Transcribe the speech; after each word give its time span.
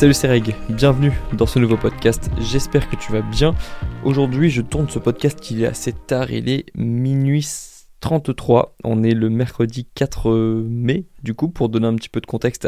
Salut 0.00 0.14
c'est 0.14 0.28
Reg, 0.28 0.54
bienvenue 0.70 1.12
dans 1.34 1.44
ce 1.44 1.58
nouveau 1.58 1.76
podcast, 1.76 2.30
j'espère 2.40 2.88
que 2.88 2.96
tu 2.96 3.12
vas 3.12 3.20
bien. 3.20 3.54
Aujourd'hui 4.02 4.48
je 4.48 4.62
tourne 4.62 4.88
ce 4.88 4.98
podcast, 4.98 5.50
il 5.50 5.62
est 5.62 5.66
assez 5.66 5.92
tard, 5.92 6.30
il 6.30 6.48
est 6.48 6.64
minuit 6.74 7.46
33, 8.00 8.76
on 8.82 9.02
est 9.02 9.12
le 9.12 9.28
mercredi 9.28 9.86
4 9.94 10.64
mai 10.66 11.04
du 11.22 11.34
coup 11.34 11.50
pour 11.50 11.68
donner 11.68 11.86
un 11.86 11.96
petit 11.96 12.08
peu 12.08 12.22
de 12.22 12.26
contexte 12.26 12.66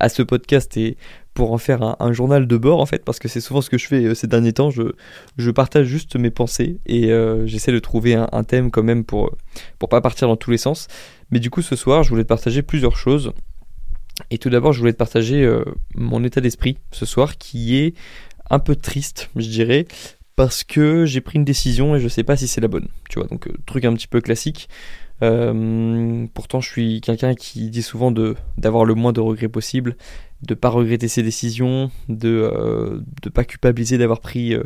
à, 0.00 0.08
ce 0.08 0.22
podcast 0.22 0.76
et 0.76 0.96
pour 1.34 1.52
en 1.52 1.58
faire 1.58 1.94
un, 2.00 2.12
journal 2.12 2.48
de 2.48 2.56
bord 2.56 2.80
en 2.80 2.86
fait 2.86 3.04
parce 3.04 3.20
que 3.20 3.28
c'est 3.28 3.40
souvent 3.40 3.60
ce 3.60 3.70
que 3.70 3.78
je 3.78 3.86
fais 3.86 4.04
euh, 4.04 4.14
ces 4.16 4.26
derniers 4.26 4.52
temps, 4.52 4.70
je, 4.70 4.82
je 5.36 5.50
partage 5.52 5.86
juste 5.86 6.16
mes 6.16 6.30
pensées 6.32 6.80
et 6.86 7.12
euh, 7.12 7.46
j'essaie 7.46 7.70
de 7.70 7.78
trouver 7.78 8.16
un, 8.16 8.42
thème 8.42 8.72
quand 8.72 8.82
même 8.82 9.04
pour, 9.04 9.30
pour 9.78 9.88
pas 9.88 10.00
partir 10.00 10.26
dans 10.26 10.36
tous 10.36 10.50
les 10.50 10.58
sens. 10.58 10.88
Mais 11.30 11.38
du 11.38 11.48
coup 11.48 11.62
ce 11.62 11.76
soir 11.76 12.02
je 12.02 12.08
voulais 12.08 12.24
te 12.24 12.28
partager 12.28 12.62
plusieurs 12.62 12.96
choses. 12.96 13.32
Et 14.30 14.38
tout 14.38 14.50
d'abord, 14.50 14.72
je 14.72 14.80
voulais 14.80 14.92
te 14.92 14.98
partager 14.98 15.42
euh, 15.42 15.64
mon 15.94 16.24
état 16.24 16.40
d'esprit 16.40 16.78
ce 16.90 17.06
soir 17.06 17.38
qui 17.38 17.76
est 17.76 17.94
un 18.50 18.58
peu 18.58 18.76
triste, 18.76 19.30
je 19.36 19.48
dirais, 19.48 19.86
parce 20.36 20.64
que 20.64 21.04
j'ai 21.04 21.20
pris 21.20 21.38
une 21.38 21.44
décision 21.44 21.96
et 21.96 22.00
je 22.00 22.08
sais 22.08 22.24
pas 22.24 22.36
si 22.36 22.48
c'est 22.48 22.60
la 22.60 22.68
bonne. 22.68 22.88
Tu 23.08 23.18
vois, 23.18 23.28
donc 23.28 23.48
euh, 23.48 23.52
truc 23.66 23.84
un 23.84 23.94
petit 23.94 24.08
peu 24.08 24.20
classique. 24.20 24.68
Euh, 25.22 26.26
pourtant, 26.34 26.60
je 26.60 26.68
suis 26.68 27.00
quelqu'un 27.00 27.34
qui 27.34 27.70
dit 27.70 27.82
souvent 27.82 28.10
de 28.10 28.34
d'avoir 28.58 28.84
le 28.84 28.94
moins 28.94 29.12
de 29.12 29.20
regrets 29.20 29.48
possible, 29.48 29.96
de 30.42 30.54
pas 30.54 30.68
regretter 30.68 31.06
ses 31.06 31.22
décisions, 31.22 31.90
de 32.08 33.00
ne 33.24 33.30
pas 33.30 33.44
culpabiliser 33.44 33.98
d'avoir 33.98 34.20
pris 34.20 34.56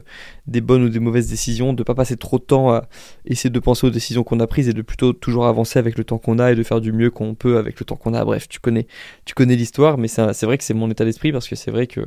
des 0.46 0.60
bonnes 0.62 0.84
ou 0.84 0.88
des 0.88 1.00
mauvaises 1.00 1.28
décisions, 1.28 1.74
de 1.74 1.82
pas 1.82 1.94
passer 1.94 2.16
trop 2.16 2.38
de 2.38 2.44
temps 2.44 2.70
à 2.72 2.88
essayer 3.26 3.50
de 3.50 3.58
penser 3.60 3.86
aux 3.86 3.90
décisions 3.90 4.24
qu'on 4.24 4.40
a 4.40 4.46
prises 4.46 4.68
et 4.68 4.72
de 4.72 4.82
plutôt 4.82 5.12
toujours 5.12 5.46
avancer 5.46 5.78
avec 5.78 5.98
le 5.98 6.04
temps 6.04 6.18
qu'on 6.18 6.38
a 6.38 6.52
et 6.52 6.54
de 6.54 6.62
faire 6.62 6.80
du 6.80 6.92
mieux 6.92 7.10
qu'on 7.10 7.34
peut 7.34 7.58
avec 7.58 7.78
le 7.78 7.84
temps 7.84 7.96
qu'on 7.96 8.14
a. 8.14 8.24
Bref, 8.24 8.48
tu 8.48 8.58
connais, 8.58 8.86
tu 9.26 9.34
connais 9.34 9.56
l'histoire, 9.56 9.98
mais 9.98 10.08
c'est 10.08 10.44
vrai 10.44 10.56
que 10.56 10.64
c'est 10.64 10.74
mon 10.74 10.90
état 10.90 11.04
d'esprit 11.04 11.32
parce 11.32 11.48
que 11.48 11.56
c'est 11.56 11.70
vrai 11.70 11.86
que 11.86 12.00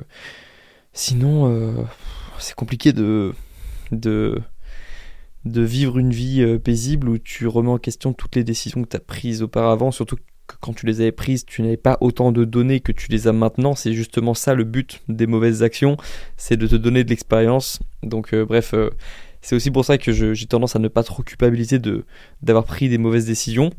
sinon 0.93 1.85
c'est 2.39 2.55
compliqué 2.55 2.93
de 2.93 3.33
de, 3.91 4.41
de 5.45 5.61
vivre 5.61 5.97
une 5.97 6.11
vie 6.11 6.41
euh, 6.41 6.59
paisible 6.59 7.09
où 7.09 7.17
tu 7.17 7.47
remets 7.47 7.69
en 7.69 7.77
question 7.77 8.13
toutes 8.13 8.35
les 8.35 8.43
décisions 8.43 8.83
que 8.83 8.89
tu 8.89 8.97
as 8.97 9.01
prises 9.01 9.41
auparavant, 9.41 9.91
surtout 9.91 10.17
que 10.17 10.55
quand 10.59 10.73
tu 10.73 10.85
les 10.85 11.01
avais 11.01 11.11
prises, 11.11 11.45
tu 11.45 11.61
n'avais 11.61 11.77
pas 11.77 11.97
autant 12.01 12.31
de 12.31 12.43
données 12.43 12.79
que 12.79 12.91
tu 12.91 13.09
les 13.11 13.27
as 13.27 13.33
maintenant. 13.33 13.75
C'est 13.75 13.93
justement 13.93 14.33
ça 14.33 14.53
le 14.55 14.63
but 14.63 15.01
des 15.07 15.27
mauvaises 15.27 15.63
actions, 15.63 15.95
c'est 16.37 16.57
de 16.57 16.67
te 16.67 16.75
donner 16.75 17.03
de 17.03 17.09
l'expérience. 17.09 17.79
Donc 18.03 18.33
euh, 18.33 18.45
bref, 18.45 18.73
euh, 18.73 18.89
c'est 19.41 19.55
aussi 19.55 19.71
pour 19.71 19.85
ça 19.85 19.97
que 19.97 20.11
j'ai 20.11 20.45
tendance 20.47 20.75
à 20.75 20.79
ne 20.79 20.87
pas 20.87 21.03
trop 21.03 21.23
culpabiliser 21.23 21.79
d'avoir 22.41 22.65
pris 22.65 22.89
des 22.89 22.97
mauvaises 22.97 23.25
décisions 23.25 23.69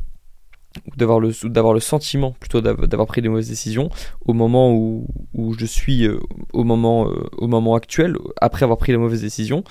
ou 0.87 0.97
d'avoir 0.97 1.19
le, 1.19 1.33
le 1.43 1.81
sentiment 1.81 2.33
plutôt 2.39 2.61
d'avoir 2.61 3.09
pris 3.09 3.21
des 3.21 3.29
mauvaises 3.29 3.49
décisions 3.49 3.91
au 4.25 4.33
moment 4.33 4.73
où, 4.73 5.09
où 5.35 5.53
je 5.53 5.67
suis 5.67 6.09
au, 6.53 6.65
moment, 6.65 7.11
au 7.37 7.49
moment 7.49 7.75
actuel, 7.75 8.17
après 8.41 8.63
avoir 8.63 8.79
pris 8.79 8.93
la 8.93 8.99
mauvaise 8.99 9.21
décision. 9.21 9.65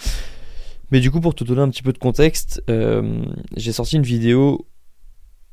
Mais 0.92 1.00
du 1.00 1.12
coup, 1.12 1.22
pour 1.22 1.36
te 1.36 1.44
donner 1.44 1.62
un 1.62 1.70
petit 1.70 1.84
peu 1.84 1.94
de 1.94 1.98
contexte, 1.98 2.64
euh, 2.70 3.24
j'ai 3.56 3.72
sorti 3.72 3.96
une 3.98 4.04
vidéo 4.04 4.68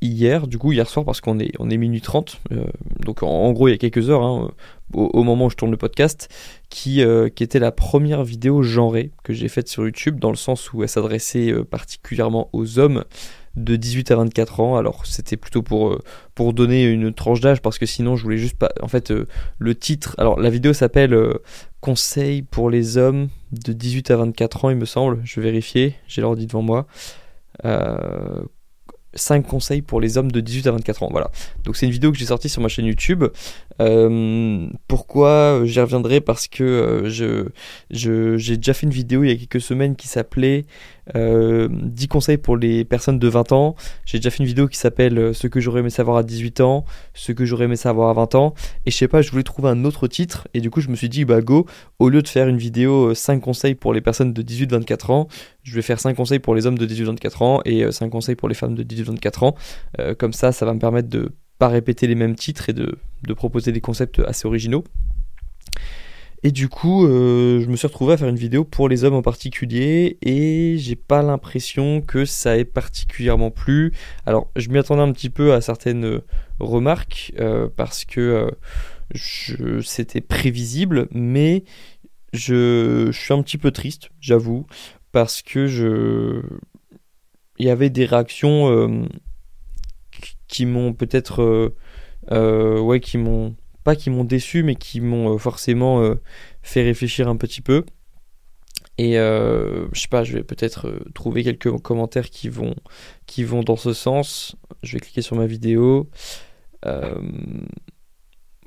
hier, 0.01 0.47
du 0.47 0.57
coup 0.57 0.71
hier 0.71 0.87
soir 0.87 1.05
parce 1.05 1.21
qu'on 1.21 1.39
est, 1.39 1.51
on 1.57 1.71
est 1.71 1.77
minuit 1.77 2.01
30, 2.01 2.39
euh, 2.51 2.65
donc 2.99 3.23
en, 3.23 3.51
gros 3.51 3.67
il 3.67 3.71
y 3.71 3.73
a 3.73 3.77
quelques 3.77 4.11
heures, 4.11 4.23
hein, 4.23 4.51
au, 4.93 5.23
moment 5.23 5.45
où 5.45 5.49
je 5.49 5.55
tourne 5.55 5.71
le 5.71 5.77
podcast, 5.77 6.29
qui, 6.69 7.01
euh, 7.01 7.29
qui 7.29 7.43
était 7.43 7.59
la 7.59 7.71
première 7.71 8.23
vidéo 8.23 8.61
genrée 8.61 9.11
que 9.23 9.33
j'ai 9.33 9.47
faite 9.47 9.67
sur 9.67 9.83
YouTube, 9.83 10.19
dans 10.19 10.29
le 10.29 10.35
sens 10.35 10.71
où 10.73 10.83
elle 10.83 10.89
s'adressait 10.89 11.51
particulièrement 11.63 12.49
aux 12.53 12.77
hommes 12.79 13.03
de 13.57 13.75
18 13.75 14.11
à 14.11 14.15
24 14.15 14.59
ans. 14.61 14.77
Alors 14.77 15.05
c'était 15.05 15.35
plutôt 15.35 15.61
pour, 15.61 15.99
pour 16.33 16.53
donner 16.53 16.85
une 16.85 17.13
tranche 17.13 17.41
d'âge 17.41 17.61
parce 17.61 17.77
que 17.77 17.85
sinon 17.85 18.15
je 18.15 18.23
voulais 18.23 18.37
juste 18.37 18.57
pas... 18.57 18.71
En 18.81 18.87
fait 18.87 19.13
le 19.59 19.75
titre... 19.75 20.15
Alors 20.17 20.39
la 20.39 20.49
vidéo 20.49 20.73
s'appelle 20.73 21.17
Conseil 21.81 22.41
pour 22.41 22.69
les 22.69 22.97
hommes 22.97 23.29
de 23.51 23.71
18 23.71 24.11
à 24.11 24.17
24 24.17 24.65
ans, 24.65 24.69
il 24.69 24.77
me 24.77 24.85
semble. 24.85 25.21
Je 25.23 25.39
vais 25.39 25.47
vérifier, 25.47 25.95
j'ai 26.07 26.21
l'ordi 26.21 26.47
devant 26.47 26.61
moi. 26.61 26.87
Euh, 27.65 28.41
5 29.13 29.45
conseils 29.45 29.81
pour 29.81 29.99
les 29.99 30.17
hommes 30.17 30.31
de 30.31 30.39
18 30.39 30.67
à 30.67 30.71
24 30.71 31.03
ans. 31.03 31.09
Voilà. 31.11 31.31
Donc 31.63 31.75
c'est 31.75 31.85
une 31.85 31.91
vidéo 31.91 32.11
que 32.11 32.17
j'ai 32.17 32.25
sortie 32.25 32.49
sur 32.49 32.61
ma 32.61 32.67
chaîne 32.67 32.85
YouTube. 32.85 33.25
Euh, 33.81 34.67
pourquoi 34.87 35.61
j'y 35.65 35.79
reviendrai? 35.79 36.21
Parce 36.21 36.47
que 36.47 36.63
euh, 36.63 37.09
je, 37.89 38.37
j'ai 38.37 38.57
déjà 38.57 38.73
fait 38.73 38.85
une 38.85 38.93
vidéo 38.93 39.23
il 39.23 39.29
y 39.29 39.31
a 39.31 39.35
quelques 39.35 39.61
semaines 39.61 39.95
qui 39.95 40.07
s'appelait 40.07 40.65
10 41.13 41.17
euh, 41.17 41.69
conseils 42.09 42.37
pour 42.37 42.57
les 42.57 42.85
personnes 42.85 43.19
de 43.19 43.27
20 43.27 43.51
ans. 43.51 43.75
J'ai 44.05 44.17
déjà 44.19 44.29
fait 44.29 44.39
une 44.39 44.45
vidéo 44.45 44.67
qui 44.67 44.77
s'appelle 44.77 45.33
Ce 45.33 45.47
que 45.47 45.59
j'aurais 45.59 45.81
aimé 45.81 45.89
savoir 45.89 46.17
à 46.17 46.23
18 46.23 46.61
ans, 46.61 46.85
ce 47.13 47.31
que 47.31 47.45
j'aurais 47.45 47.65
aimé 47.65 47.75
savoir 47.75 48.09
à 48.09 48.13
20 48.13 48.35
ans. 48.35 48.53
Et 48.85 48.91
je 48.91 48.97
sais 48.97 49.07
pas, 49.07 49.21
je 49.21 49.31
voulais 49.31 49.43
trouver 49.43 49.69
un 49.69 49.85
autre 49.85 50.07
titre. 50.07 50.47
Et 50.53 50.61
du 50.61 50.69
coup, 50.69 50.81
je 50.81 50.89
me 50.89 50.95
suis 50.95 51.09
dit, 51.09 51.25
bah 51.25 51.41
go, 51.41 51.65
au 51.99 52.09
lieu 52.09 52.21
de 52.21 52.27
faire 52.27 52.47
une 52.47 52.57
vidéo 52.57 53.13
5 53.13 53.39
conseils 53.39 53.75
pour 53.75 53.93
les 53.93 54.01
personnes 54.01 54.33
de 54.33 54.41
18-24 54.41 55.11
ans, 55.11 55.27
je 55.63 55.73
vais 55.75 55.81
faire 55.81 55.99
5 55.99 56.15
conseils 56.15 56.39
pour 56.39 56.55
les 56.55 56.65
hommes 56.65 56.77
de 56.77 56.85
18-24 56.85 57.43
ans 57.43 57.61
et 57.65 57.91
5 57.91 58.09
conseils 58.09 58.35
pour 58.35 58.49
les 58.49 58.55
femmes 58.55 58.75
de 58.75 58.83
18-24 58.83 59.45
ans. 59.45 59.55
comme 60.17 60.33
ça, 60.33 60.51
ça 60.51 60.65
va 60.65 60.73
me 60.73 60.79
permettre 60.79 61.09
de 61.09 61.31
pas 61.57 61.67
répéter 61.67 62.07
les 62.07 62.15
mêmes 62.15 62.35
titres 62.35 62.69
et 62.69 62.73
de, 62.73 62.97
proposer 63.35 63.71
des 63.71 63.81
concepts 63.81 64.19
assez 64.19 64.47
originaux. 64.47 64.83
Et 66.43 66.51
du 66.51 66.69
coup, 66.69 67.05
euh, 67.05 67.59
je 67.61 67.67
me 67.67 67.75
suis 67.75 67.87
retrouvé 67.87 68.13
à 68.13 68.17
faire 68.17 68.29
une 68.29 68.35
vidéo 68.35 68.63
pour 68.63 68.89
les 68.89 69.03
hommes 69.03 69.15
en 69.15 69.21
particulier 69.21 70.17
et 70.21 70.77
j'ai 70.77 70.95
pas 70.95 71.23
l'impression 71.23 72.01
que 72.01 72.25
ça 72.25 72.57
ait 72.57 72.65
particulièrement 72.65 73.51
plu. 73.51 73.93
Alors, 74.25 74.49
je 74.55 74.69
m'y 74.69 74.77
attendais 74.77 75.01
un 75.01 75.11
petit 75.11 75.29
peu 75.29 75.53
à 75.53 75.61
certaines 75.61 76.21
remarques 76.59 77.33
euh, 77.39 77.69
parce 77.75 78.05
que 78.05 78.49
euh, 79.15 79.81
c'était 79.81 80.21
prévisible, 80.21 81.07
mais 81.11 81.63
je, 82.33 83.09
je, 83.11 83.19
suis 83.19 83.33
un 83.33 83.41
petit 83.41 83.57
peu 83.57 83.71
triste, 83.71 84.09
j'avoue, 84.19 84.67
parce 85.11 85.41
que 85.41 85.67
je 85.67 86.41
il 87.59 87.65
y 87.65 87.71
avait 87.71 87.89
des 87.89 88.05
réactions 88.05 89.07
qui 90.47 90.65
m'ont 90.65 90.93
peut-être 90.93 91.41
euh, 91.41 91.75
euh, 92.31 92.79
ouais 92.79 92.99
qui 92.99 93.17
m'ont 93.17 93.55
pas 93.87 93.95
qui 93.95 94.09
m'ont 94.09 94.25
déçu 94.25 94.63
mais 94.63 94.75
qui 94.75 94.99
m'ont 94.99 95.33
euh, 95.33 95.37
forcément 95.37 96.03
fait 96.61 96.83
réfléchir 96.83 97.29
un 97.29 97.37
petit 97.37 97.61
peu 97.61 97.85
et 98.97 99.13
je 99.13 99.87
sais 99.93 100.09
pas 100.09 100.23
je 100.23 100.33
vais 100.33 100.43
peut-être 100.43 100.91
trouver 101.15 101.43
quelques 101.43 101.71
commentaires 101.77 102.29
qui 102.29 102.49
vont 102.49 102.75
qui 103.27 103.43
vont 103.43 103.63
dans 103.63 103.77
ce 103.77 103.93
sens 103.93 104.57
je 104.83 104.93
vais 104.93 104.99
cliquer 104.99 105.21
sur 105.21 105.35
ma 105.37 105.45
vidéo 105.45 106.09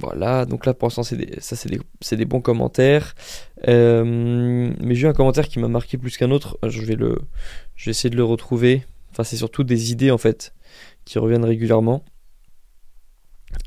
voilà, 0.00 0.46
donc 0.46 0.64
là 0.64 0.72
pour 0.72 0.86
l'instant 0.86 1.02
c'est 1.02 1.16
des, 1.16 1.40
ça 1.40 1.56
c'est 1.56 1.68
des, 1.68 2.16
des, 2.16 2.24
bons 2.24 2.40
commentaires. 2.40 3.14
mais 3.66 4.94
j'ai 4.94 5.06
eu 5.06 5.10
un 5.10 5.12
commentaire 5.12 5.46
qui 5.46 5.58
m'a 5.58 5.68
marqué 5.68 5.98
plus 5.98 6.16
qu'un 6.16 6.30
autre. 6.30 6.58
Je 6.66 6.80
vais 6.80 6.96
le, 6.96 7.18
je 7.76 7.86
vais 7.86 7.90
essayer 7.90 8.08
de 8.10 8.16
le 8.16 8.24
retrouver. 8.24 8.84
Enfin 9.10 9.24
c'est 9.24 9.36
surtout 9.36 9.62
des 9.62 9.92
idées 9.92 10.10
en 10.10 10.18
fait 10.18 10.54
qui 11.04 11.18
reviennent 11.18 11.44
régulièrement. 11.44 12.04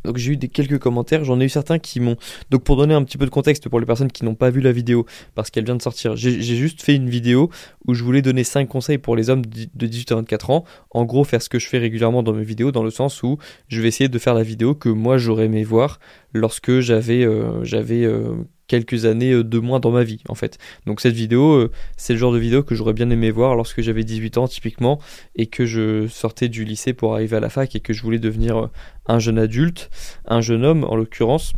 Donc 0.04 0.18
j'ai 0.18 0.34
eu 0.34 0.38
des 0.38 0.48
quelques 0.48 0.80
commentaires, 0.80 1.24
j'en 1.24 1.40
ai 1.40 1.46
eu 1.46 1.50
certains 1.50 1.80
qui 1.80 2.00
m'ont... 2.00 2.16
Donc 2.50 2.64
pour 2.64 2.76
donner 2.76 2.94
un 2.94 3.04
petit 3.04 3.18
peu 3.18 3.26
de 3.26 3.32
contexte 3.32 3.70
pour 3.70 3.80
les 3.80 3.86
personnes 3.86 4.12
qui 4.12 4.26
n'ont 4.26 4.36
pas 4.36 4.50
vu 4.50 4.62
la 4.62 4.72
vidéo, 4.72 5.06
parce 5.36 5.50
qu'elle 5.50 5.66
vient 5.66 5.76
de 5.76 5.82
sortir, 5.82 6.16
j'ai 6.16 6.42
juste 6.42 6.82
fait 6.82 6.96
une 6.96 7.10
vidéo 7.10 7.50
où 7.88 7.94
je 7.94 8.04
voulais 8.04 8.22
donner 8.22 8.44
5 8.44 8.68
conseils 8.68 8.98
pour 8.98 9.16
les 9.16 9.30
hommes 9.30 9.44
de 9.46 9.88
18 9.88 10.12
à 10.12 10.16
24 10.16 10.50
ans. 10.50 10.64
En 10.92 11.06
gros 11.06 11.24
faire 11.24 11.42
ce 11.42 11.50
que 11.50 11.60
je 11.60 11.68
fais 11.68 11.78
régulièrement 11.78 12.24
dans 12.24 12.34
mes 12.34 12.44
vidéos, 12.44 12.72
dans 12.72 12.84
le 12.84 12.92
sens 12.92 13.24
où 13.24 13.38
je 13.68 13.82
vais 13.82 13.88
essayer 13.88 14.08
de 14.08 14.20
faire 14.20 14.34
la 14.34 14.44
vidéo 14.44 14.76
que 14.76 14.90
moi 14.90 15.18
j'aurais 15.18 15.46
aimé 15.46 15.64
voir 15.64 16.00
lorsque 16.34 16.80
j'avais 16.80 17.24
euh, 17.26 17.64
j'avais 17.64 18.04
euh, 18.04 18.36
quelques 18.68 19.06
années 19.06 19.34
euh, 19.34 19.44
de 19.44 19.60
moins 19.60 19.80
dans 19.80 19.92
ma 19.92 20.04
vie 20.04 20.22
en 20.30 20.36
fait. 20.36 20.58
Donc 20.86 21.02
cette 21.02 21.14
vidéo, 21.14 21.54
euh, 21.54 21.72
c'est 21.98 22.14
le 22.14 22.20
genre 22.20 22.34
de 22.34 22.40
vidéo 22.40 22.64
que 22.64 22.76
j'aurais 22.76 22.94
bien 22.94 23.10
aimé 23.10 23.32
voir 23.32 23.56
lorsque 23.56 23.82
j'avais 23.82 24.04
18 24.04 24.38
ans 24.38 24.48
typiquement 24.48 25.00
et 25.36 25.48
que 25.48 25.66
je 25.66 26.08
sortais 26.08 26.50
du 26.50 26.64
lycée 26.64 26.94
pour 26.94 27.14
arriver 27.14 27.38
à 27.38 27.40
la 27.40 27.50
fac 27.50 27.76
et 27.76 27.80
que 27.80 27.94
je 27.94 28.02
voulais 28.02 28.20
devenir 28.20 28.70
un 29.06 29.20
jeune 29.20 29.38
adulte, 29.38 29.90
un 30.26 30.42
jeune 30.42 30.66
homme 30.66 30.84
en 30.84 30.96
l'occurrence. 30.96 31.54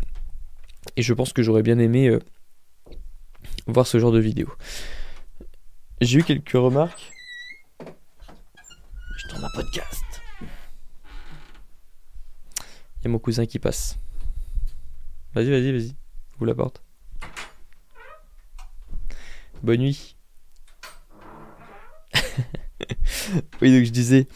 Et 0.98 1.02
je 1.02 1.14
pense 1.14 1.34
que 1.34 1.44
j'aurais 1.44 1.64
bien 1.64 1.80
aimé 1.80 2.18
voir 3.68 3.88
ce 3.88 4.00
genre 4.00 4.12
de 4.12 4.20
vidéo. 4.20 4.52
J'ai 6.02 6.20
eu 6.20 6.24
quelques 6.24 6.52
remarques. 6.52 7.12
Je 9.18 9.28
tourne 9.28 9.46
un 9.46 9.50
podcast. 9.56 10.04
Il 13.00 13.06
y 13.06 13.08
a 13.08 13.10
mon 13.10 13.20
cousin 13.20 13.46
qui 13.46 13.60
passe. 13.60 13.98
Vas-y, 15.34 15.50
vas-y, 15.50 15.72
vas-y. 15.72 15.96
Vous 16.38 16.46
la 16.46 16.56
porte. 16.56 16.82
Bonne 19.64 19.80
nuit. 19.80 20.16
oui, 23.62 23.76
donc 23.76 23.86
je 23.86 23.92
disais, 23.92 24.28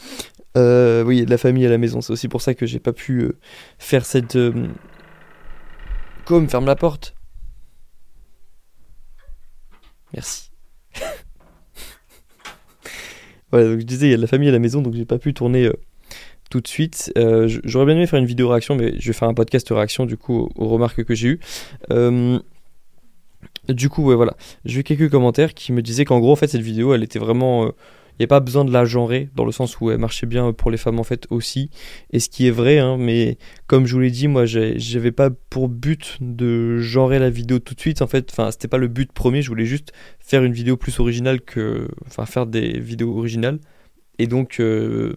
euh, 0.59 1.03
oui, 1.03 1.25
de 1.25 1.29
la 1.29 1.37
famille 1.37 1.65
à 1.65 1.69
la 1.69 1.77
maison. 1.77 2.01
C'est 2.01 2.13
aussi 2.13 2.27
pour 2.27 2.41
ça 2.41 2.53
que 2.53 2.65
j'ai 2.65 2.79
pas 2.79 2.93
pu 2.93 3.21
euh, 3.21 3.37
faire 3.77 4.05
cette. 4.05 4.35
Euh... 4.35 4.67
Comme 6.25 6.49
ferme 6.49 6.65
la 6.65 6.75
porte. 6.75 7.15
Merci. 10.13 10.51
voilà, 13.51 13.69
donc 13.69 13.79
je 13.79 13.85
disais, 13.85 14.07
il 14.07 14.11
y 14.11 14.13
a 14.13 14.17
de 14.17 14.21
la 14.21 14.27
famille 14.27 14.49
à 14.49 14.51
la 14.51 14.59
maison, 14.59 14.81
donc 14.81 14.93
j'ai 14.93 15.05
pas 15.05 15.17
pu 15.17 15.33
tourner 15.33 15.65
euh, 15.65 15.73
tout 16.49 16.61
de 16.61 16.67
suite. 16.67 17.11
J'aurais 17.15 17.85
bien 17.85 17.95
aimé 17.95 18.07
faire 18.07 18.19
une 18.19 18.25
vidéo 18.25 18.49
réaction, 18.49 18.75
mais 18.75 18.93
je 18.99 19.07
vais 19.07 19.13
faire 19.13 19.27
un 19.27 19.33
podcast 19.33 19.69
réaction 19.69 20.05
du 20.05 20.17
coup 20.17 20.49
aux, 20.55 20.67
remarques 20.67 21.03
que 21.03 21.15
j'ai 21.15 21.29
eues. 21.29 21.39
Du 23.67 23.89
coup, 23.89 24.03
ouais, 24.03 24.15
voilà. 24.15 24.35
J'ai 24.65 24.79
eu 24.79 24.83
quelques 24.83 25.11
commentaires 25.11 25.53
qui 25.53 25.71
me 25.71 25.83
disaient 25.83 26.05
qu'en 26.05 26.19
gros, 26.19 26.31
en 26.31 26.35
fait, 26.35 26.47
cette 26.47 26.61
vidéo, 26.61 26.93
elle 26.93 27.03
était 27.03 27.19
vraiment. 27.19 27.71
N'y 28.19 28.25
a 28.25 28.27
pas 28.27 28.39
besoin 28.39 28.65
de 28.65 28.71
la 28.71 28.85
genrer, 28.85 29.29
dans 29.35 29.45
le 29.45 29.51
sens 29.51 29.79
où 29.79 29.91
elle 29.91 29.97
marchait 29.97 30.25
bien 30.25 30.51
pour 30.53 30.71
les 30.71 30.77
femmes, 30.77 30.99
en 30.99 31.03
fait, 31.03 31.27
aussi. 31.29 31.69
Et 32.11 32.19
ce 32.19 32.29
qui 32.29 32.47
est 32.47 32.51
vrai, 32.51 32.79
hein, 32.79 32.97
mais 32.97 33.37
comme 33.67 33.85
je 33.85 33.93
vous 33.93 33.99
l'ai 34.01 34.11
dit, 34.11 34.27
moi, 34.27 34.45
j'avais 34.45 35.11
pas 35.11 35.29
pour 35.49 35.69
but 35.69 36.17
de 36.21 36.79
genrer 36.79 37.19
la 37.19 37.29
vidéo 37.29 37.59
tout 37.59 37.75
de 37.75 37.79
suite, 37.79 38.01
en 38.01 38.07
fait. 38.07 38.29
Enfin, 38.31 38.51
c'était 38.51 38.67
pas 38.67 38.77
le 38.77 38.87
but 38.87 39.11
premier, 39.11 39.41
je 39.41 39.49
voulais 39.49 39.65
juste 39.65 39.93
faire 40.19 40.43
une 40.43 40.53
vidéo 40.53 40.77
plus 40.77 40.99
originale 40.99 41.41
que. 41.41 41.87
Enfin, 42.07 42.25
faire 42.25 42.45
des 42.45 42.79
vidéos 42.79 43.17
originales. 43.17 43.59
Et 44.17 44.27
donc. 44.27 44.59
euh, 44.59 45.15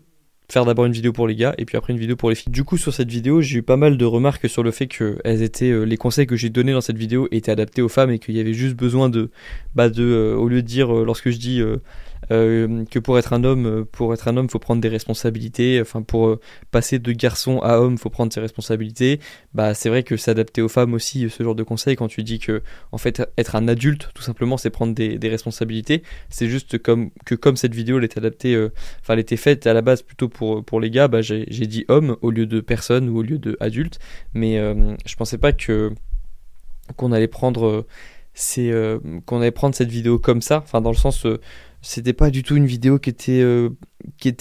faire 0.53 0.65
d'abord 0.67 0.85
une 0.85 0.93
vidéo 0.93 1.13
pour 1.13 1.27
les 1.27 1.35
gars 1.35 1.55
et 1.57 1.65
puis 1.65 1.79
après 1.79 1.95
une 1.95 1.99
vidéo 1.99 2.15
pour 2.15 2.29
les 2.29 2.35
filles. 2.35 2.53
Du 2.53 2.63
coup 2.63 2.77
sur 2.77 2.93
cette 2.93 3.11
vidéo 3.11 3.41
j'ai 3.41 3.61
eu 3.61 3.63
pas 3.63 3.79
mal 3.79 3.97
de 3.97 4.05
remarques 4.05 4.51
sur 4.51 4.63
le 4.63 4.71
fait 4.71 4.87
que 4.87 5.19
elles 5.25 5.41
étaient 5.43 5.71
euh, 5.71 5.85
les 5.85 5.97
conseils 5.97 6.27
que 6.27 6.37
j'ai 6.37 6.51
donnés 6.51 6.73
dans 6.73 6.83
cette 6.83 6.99
vidéo 6.99 7.27
étaient 7.31 7.51
adaptés 7.51 7.81
aux 7.81 7.89
femmes 7.89 8.11
et 8.11 8.19
qu'il 8.19 8.37
y 8.37 8.41
avait 8.41 8.53
juste 8.53 8.77
besoin 8.77 9.09
de 9.09 9.31
bah 9.75 9.89
de 9.89 10.03
euh, 10.03 10.35
au 10.37 10.49
lieu 10.49 10.61
de 10.61 10.67
dire 10.67 10.93
lorsque 10.93 11.31
je 11.31 11.39
dis 11.39 11.63
euh, 12.33 12.85
que 12.91 12.99
pour 12.99 13.19
être 13.19 13.33
un 13.33 13.45
homme 13.45 13.67
euh, 13.67 13.85
pour 13.85 14.13
être 14.15 14.29
un 14.29 14.37
homme 14.37 14.49
faut 14.49 14.59
prendre 14.59 14.81
des 14.81 14.89
responsabilités. 14.89 15.81
Enfin 15.81 16.03
pour 16.03 16.29
euh, 16.29 16.41
passer 16.71 16.99
de 16.99 17.13
garçon 17.13 17.61
à 17.61 17.79
homme 17.79 17.99
faut 17.99 18.11
prendre 18.11 18.33
ses 18.33 18.41
responsabilités. 18.41 19.21
Bah 19.55 19.75
c'est 19.75 19.89
vrai 19.89 20.03
que 20.03 20.17
c'est 20.17 20.31
adapté 20.31 20.63
aux 20.63 20.69
femmes 20.69 20.95
aussi 20.95 21.29
ce 21.31 21.43
genre 21.43 21.55
de 21.55 21.63
conseils 21.63 21.97
quand 21.97 22.09
tu 22.09 22.23
dis 22.23 22.39
que 22.39 22.63
en 22.91 22.99
fait 22.99 23.23
être 23.37 23.57
un 23.57 23.69
adulte 23.69 24.11
tout 24.15 24.23
simplement 24.23 24.57
c'est 24.57 24.71
prendre 24.71 24.95
des, 24.95 25.19
responsabilités. 25.29 26.03
C'est 26.29 26.49
juste 26.49 26.79
comme 26.79 27.11
que 27.25 27.35
comme 27.35 27.57
cette 27.57 27.75
vidéo 27.75 27.99
elle 27.99 28.09
adaptée 28.17 28.57
enfin 29.01 29.15
elle 29.15 29.21
était 29.21 29.37
faite 29.37 29.67
à 29.67 29.75
la 29.75 29.83
base 29.83 30.03
plutôt 30.03 30.29
pour, 30.29 30.65
pour 30.65 30.81
les 30.81 30.91
gars, 30.91 31.09
bah, 31.09 31.23
j'ai 31.23 31.47
dit 31.47 31.85
homme 31.89 32.17
au 32.23 32.31
lieu 32.31 32.47
de 32.47 32.61
personne 32.61 33.09
ou 33.09 33.19
au 33.19 33.23
lieu 33.23 33.39
de 33.39 33.57
adulte, 33.61 33.99
mais 34.35 34.59
euh, 34.59 34.95
je 35.07 35.17
pensais 35.17 35.39
pas 35.39 35.53
que 35.53 35.93
qu'on 36.97 37.13
allait 37.13 37.29
prendre 37.29 37.87
ces, 38.35 38.71
euh, 38.71 38.99
qu'on 39.27 39.41
allait 39.41 39.51
prendre 39.51 39.75
cette 39.75 39.91
vidéo 39.91 40.19
comme 40.19 40.43
ça, 40.43 40.59
enfin 40.59 40.81
dans 40.81 40.91
le 40.91 40.97
sens 40.97 41.27
c'était 41.83 42.13
pas 42.13 42.31
du 42.31 42.45
tout 42.45 42.57
une 42.57 42.67
vidéo 42.67 42.99
qui 42.99 43.11
était 43.11 43.43
euh, 43.43 43.71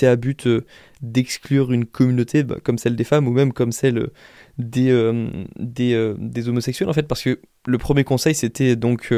à 0.03 0.15
but 0.15 0.45
euh, 0.45 0.63
d'exclure 1.01 1.71
une 1.71 1.85
communauté 1.85 2.43
bah, 2.43 2.57
comme 2.63 2.77
celle 2.77 2.95
des 2.95 3.03
femmes 3.03 3.27
ou 3.27 3.31
même 3.31 3.51
comme 3.51 3.71
celle 3.71 3.97
euh, 3.97 5.43
des 5.57 6.13
des, 6.19 6.47
homosexuels 6.47 6.87
en 6.87 6.93
fait 6.93 7.07
parce 7.07 7.23
que 7.23 7.41
le 7.65 7.77
premier 7.79 8.03
conseil 8.03 8.35
c'était 8.35 8.75
donc 8.75 9.13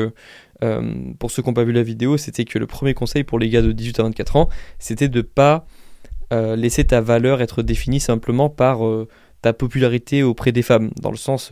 pour 1.20 1.32
ceux 1.32 1.42
qui 1.42 1.50
n'ont 1.50 1.54
pas 1.54 1.66
vu 1.66 1.74
la 1.74 1.84
vidéo 1.84 2.16
c'était 2.16 2.46
que 2.46 2.58
le 2.58 2.66
premier 2.66 2.94
conseil 2.94 3.26
pour 3.26 3.40
les 3.40 3.50
gars 3.50 3.62
de 3.62 3.74
18 3.74 4.00
à 4.00 4.04
24 4.04 4.36
ans 4.38 4.50
c'était 4.80 5.10
de 5.10 5.22
pas 5.22 5.68
laisser 6.32 6.86
ta 6.86 7.02
valeur 7.02 7.42
être 7.42 7.62
définie 7.62 8.00
simplement 8.00 8.50
par 8.50 8.80
ta 9.42 9.54
popularité 9.54 10.24
auprès 10.24 10.54
des 10.54 10.62
femmes, 10.62 10.90
dans 11.00 11.12
le 11.12 11.18
sens 11.18 11.52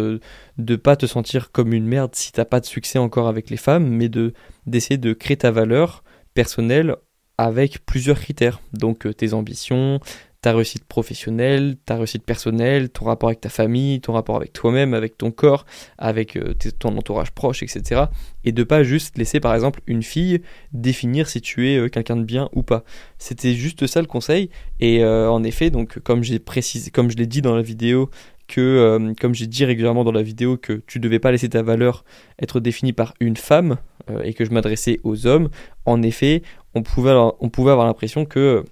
de 0.57 0.75
pas 0.77 0.95
te 0.95 1.05
sentir 1.05 1.51
comme 1.51 1.73
une 1.73 1.85
merde 1.85 2.15
si 2.15 2.31
t'as 2.31 2.45
pas 2.45 2.61
de 2.61 2.65
succès 2.65 2.97
encore 2.97 3.27
avec 3.27 3.49
les 3.49 3.57
femmes, 3.57 3.87
mais 3.89 4.07
de 4.07 4.33
d'essayer 4.65 4.97
de 4.97 5.11
créer 5.13 5.37
ta 5.37 5.51
valeur 5.51 6.03
personnelle 6.33 6.95
avec 7.37 7.85
plusieurs 7.85 8.19
critères. 8.19 8.61
Donc 8.73 9.05
euh, 9.07 9.13
tes 9.13 9.33
ambitions, 9.33 9.99
ta 10.41 10.53
réussite 10.53 10.85
professionnelle, 10.85 11.75
ta 11.85 11.95
réussite 11.95 12.23
personnelle, 12.23 12.89
ton 12.89 13.05
rapport 13.05 13.29
avec 13.29 13.41
ta 13.41 13.49
famille, 13.49 13.99
ton 13.99 14.13
rapport 14.13 14.35
avec 14.35 14.53
toi-même, 14.53 14.93
avec 14.93 15.17
ton 15.17 15.31
corps, 15.31 15.65
avec 15.97 16.35
euh, 16.35 16.53
ton 16.77 16.95
entourage 16.97 17.31
proche, 17.31 17.63
etc. 17.63 18.03
Et 18.43 18.51
de 18.51 18.63
pas 18.63 18.83
juste 18.83 19.17
laisser 19.17 19.39
par 19.39 19.55
exemple 19.55 19.81
une 19.87 20.03
fille 20.03 20.41
définir 20.71 21.27
si 21.27 21.41
tu 21.41 21.71
es 21.71 21.77
euh, 21.77 21.89
quelqu'un 21.89 22.17
de 22.17 22.23
bien 22.23 22.47
ou 22.53 22.61
pas. 22.61 22.83
C'était 23.17 23.55
juste 23.55 23.87
ça 23.87 24.01
le 24.01 24.07
conseil. 24.07 24.51
Et 24.79 25.05
en 25.05 25.43
effet, 25.43 25.69
donc 25.69 25.99
comme 25.99 26.23
j'ai 26.23 26.39
précisé, 26.39 26.89
comme 26.89 27.11
je 27.11 27.17
l'ai 27.17 27.27
dit 27.27 27.43
dans 27.43 27.55
la 27.55 27.61
vidéo, 27.61 28.09
que 28.51 28.61
euh, 28.61 29.13
comme 29.19 29.33
j'ai 29.33 29.47
dit 29.47 29.63
régulièrement 29.63 30.03
dans 30.03 30.11
la 30.11 30.21
vidéo 30.21 30.57
que 30.57 30.73
tu 30.85 30.99
devais 30.99 31.19
pas 31.19 31.31
laisser 31.31 31.47
ta 31.47 31.63
valeur 31.63 32.03
être 32.39 32.59
définie 32.59 32.91
par 32.91 33.13
une 33.21 33.37
femme 33.37 33.77
euh, 34.09 34.21
et 34.23 34.33
que 34.33 34.43
je 34.43 34.51
m'adressais 34.51 34.99
aux 35.03 35.25
hommes, 35.25 35.49
en 35.85 36.01
effet, 36.03 36.43
on 36.75 36.83
pouvait 36.83 37.11
avoir, 37.11 37.33
on 37.39 37.49
pouvait 37.49 37.71
avoir 37.71 37.87
l'impression 37.87 38.25
que 38.25 38.39
euh, 38.39 38.63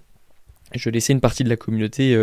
je 0.74 0.90
laissais 0.90 1.14
une 1.14 1.20
partie 1.20 1.44
de 1.44 1.48
la 1.48 1.56
communauté 1.56 2.16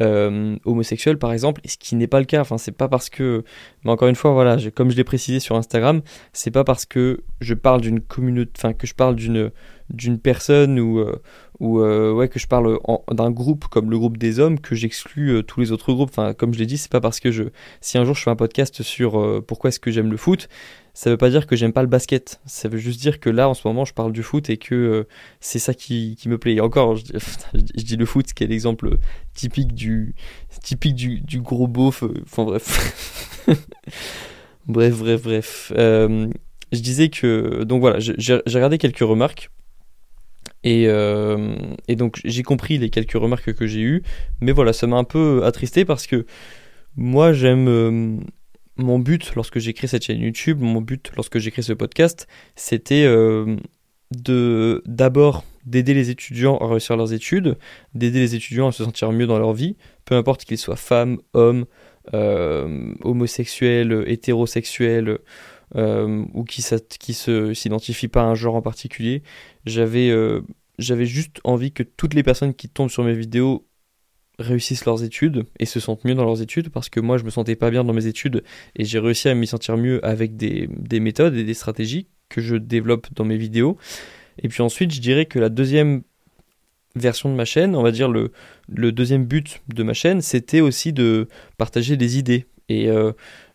euh, 0.00 0.56
homosexuelle 0.64 1.18
par 1.18 1.32
exemple, 1.32 1.60
ce 1.66 1.76
qui 1.76 1.96
n'est 1.96 2.06
pas 2.06 2.20
le 2.20 2.24
cas. 2.24 2.40
Enfin, 2.40 2.58
c'est 2.58 2.72
pas 2.72 2.88
parce 2.88 3.10
que, 3.10 3.44
mais 3.84 3.90
encore 3.90 4.08
une 4.08 4.14
fois, 4.14 4.32
voilà, 4.32 4.56
comme 4.74 4.90
je 4.90 4.96
l'ai 4.96 5.04
précisé 5.04 5.40
sur 5.40 5.56
Instagram, 5.56 6.02
c'est 6.32 6.50
pas 6.50 6.64
parce 6.64 6.86
que 6.86 7.22
je 7.40 7.54
parle 7.54 7.80
d'une 7.80 8.00
communauté, 8.00 8.52
enfin 8.56 8.72
que 8.72 8.86
je 8.86 8.94
parle 8.94 9.16
d'une 9.16 9.50
d'une 9.92 10.18
personne 10.18 10.80
ou 10.80 10.98
euh, 10.98 11.20
ou 11.60 11.80
euh, 11.80 12.12
ouais 12.12 12.28
que 12.28 12.38
je 12.38 12.46
parle 12.46 12.78
d'un 13.10 13.30
groupe 13.30 13.66
comme 13.68 13.90
le 13.90 13.98
groupe 13.98 14.16
des 14.16 14.40
hommes 14.40 14.58
que 14.58 14.74
j'exclus 14.74 15.30
euh, 15.30 15.42
tous 15.42 15.60
les 15.60 15.70
autres 15.70 15.92
groupes. 15.92 16.10
Enfin, 16.10 16.34
comme 16.34 16.54
je 16.54 16.58
l'ai 16.58 16.66
dit, 16.66 16.78
c'est 16.78 16.90
pas 16.90 17.00
parce 17.00 17.20
que 17.20 17.30
je 17.30 17.44
si 17.80 17.98
un 17.98 18.04
jour 18.04 18.14
je 18.14 18.22
fais 18.22 18.30
un 18.30 18.36
podcast 18.36 18.82
sur 18.82 19.42
pourquoi 19.46 19.68
est-ce 19.68 19.80
que 19.80 19.90
j'aime 19.90 20.10
le 20.10 20.16
foot, 20.16 20.48
ça 20.94 21.10
veut 21.10 21.16
pas 21.16 21.30
dire 21.30 21.46
que 21.46 21.56
j'aime 21.56 21.72
pas 21.72 21.82
le 21.82 21.88
basket. 21.88 22.40
Ça 22.46 22.68
veut 22.68 22.78
juste 22.78 23.00
dire 23.00 23.20
que 23.20 23.30
là 23.30 23.48
en 23.48 23.54
ce 23.54 23.66
moment 23.68 23.84
je 23.84 23.92
parle 23.92 24.12
du 24.12 24.22
foot 24.22 24.50
et 24.50 24.56
que 24.56 25.06
c'est 25.40 25.58
ça 25.58 25.74
qui, 25.74 26.18
me 26.26 26.38
plaît. 26.38 26.54
Et 26.54 26.60
encore, 26.60 26.96
je, 26.96 27.04
je 27.54 27.84
dis 27.84 27.96
le 27.96 28.06
foot, 28.06 28.32
qui 28.32 28.44
est 28.44 28.48
l'exemple 28.48 28.98
typique 29.34 29.74
du 29.82 30.14
typique 30.62 30.94
du, 30.94 31.20
du 31.20 31.40
gros 31.40 31.66
beauf. 31.66 32.02
euh, 32.02 32.14
Enfin 32.24 32.44
bref. 32.44 33.46
bref, 34.66 34.98
bref, 34.98 35.22
bref. 35.22 35.72
Euh, 35.76 36.28
je 36.72 36.80
disais 36.80 37.08
que 37.08 37.64
donc 37.64 37.80
voilà, 37.80 37.98
j'ai 38.00 38.40
regardé 38.54 38.78
quelques 38.78 39.00
remarques. 39.00 39.50
Et, 40.64 40.84
euh, 40.86 41.56
et 41.88 41.96
donc 41.96 42.20
j'ai 42.24 42.44
compris 42.44 42.78
les 42.78 42.88
quelques 42.88 43.12
remarques 43.14 43.52
que 43.52 43.66
j'ai 43.66 43.80
eues, 43.80 44.02
mais 44.40 44.52
voilà, 44.52 44.72
ça 44.72 44.86
m'a 44.86 44.96
un 44.96 45.04
peu 45.04 45.44
attristé 45.44 45.84
parce 45.84 46.06
que 46.06 46.24
moi 46.96 47.32
j'aime 47.32 48.20
mon 48.76 48.98
but 49.00 49.34
lorsque 49.34 49.58
j'ai 49.58 49.72
créé 49.72 49.88
cette 49.88 50.04
chaîne 50.04 50.20
YouTube, 50.20 50.60
mon 50.60 50.80
but 50.80 51.10
lorsque 51.16 51.38
j'ai 51.38 51.50
créé 51.50 51.64
ce 51.64 51.72
podcast, 51.72 52.28
c'était 52.54 53.04
de 54.12 54.82
d'abord 54.86 55.44
d'aider 55.64 55.94
les 55.94 56.10
étudiants 56.10 56.56
à 56.58 56.66
réussir 56.66 56.96
leurs 56.96 57.12
études, 57.12 57.56
d'aider 57.94 58.20
les 58.20 58.34
étudiants 58.34 58.68
à 58.68 58.72
se 58.72 58.84
sentir 58.84 59.12
mieux 59.12 59.26
dans 59.26 59.38
leur 59.38 59.52
vie, 59.52 59.76
peu 60.04 60.14
importe 60.14 60.44
qu'ils 60.44 60.58
soient 60.58 60.76
femmes, 60.76 61.18
hommes, 61.34 61.66
euh, 62.14 62.94
homosexuels, 63.02 64.04
hétérosexuels, 64.06 65.18
euh, 65.74 66.24
ou 66.34 66.44
qui, 66.44 66.64
qui 66.98 67.14
se 67.14 67.54
s'identifient 67.54 68.08
pas 68.08 68.22
à 68.22 68.26
un 68.26 68.34
genre 68.34 68.56
en 68.56 68.62
particulier. 68.62 69.22
J'avais 69.64 70.10
euh, 70.10 70.42
j'avais 70.78 71.06
juste 71.06 71.40
envie 71.44 71.72
que 71.72 71.82
toutes 71.82 72.14
les 72.14 72.22
personnes 72.22 72.54
qui 72.54 72.68
tombent 72.68 72.90
sur 72.90 73.04
mes 73.04 73.14
vidéos 73.14 73.66
réussissent 74.38 74.84
leurs 74.84 75.04
études 75.04 75.44
et 75.58 75.66
se 75.66 75.80
sentent 75.80 76.04
mieux 76.04 76.14
dans 76.14 76.24
leurs 76.24 76.42
études 76.42 76.70
parce 76.70 76.88
que 76.88 77.00
moi 77.00 77.18
je 77.18 77.24
me 77.24 77.30
sentais 77.30 77.56
pas 77.56 77.70
bien 77.70 77.84
dans 77.84 77.92
mes 77.92 78.06
études 78.06 78.42
et 78.76 78.84
j'ai 78.84 78.98
réussi 78.98 79.28
à 79.28 79.34
m'y 79.34 79.46
sentir 79.46 79.76
mieux 79.76 80.04
avec 80.04 80.36
des, 80.36 80.68
des 80.70 81.00
méthodes 81.00 81.36
et 81.36 81.44
des 81.44 81.54
stratégies 81.54 82.08
que 82.28 82.40
je 82.40 82.56
développe 82.56 83.08
dans 83.14 83.24
mes 83.24 83.36
vidéos. 83.36 83.78
Et 84.38 84.48
puis 84.48 84.62
ensuite 84.62 84.92
je 84.92 85.00
dirais 85.00 85.26
que 85.26 85.38
la 85.38 85.48
deuxième 85.48 86.02
version 86.94 87.30
de 87.30 87.34
ma 87.34 87.44
chaîne, 87.44 87.74
on 87.74 87.82
va 87.82 87.90
dire 87.90 88.08
le, 88.08 88.32
deuxième 88.68 89.24
but 89.24 89.62
de 89.68 89.82
ma 89.82 89.94
chaîne, 89.94 90.20
c'était 90.20 90.60
aussi 90.60 90.92
de 90.92 91.28
partager 91.56 91.96
des 91.96 92.18
idées. 92.18 92.46
Euh, 92.70 93.12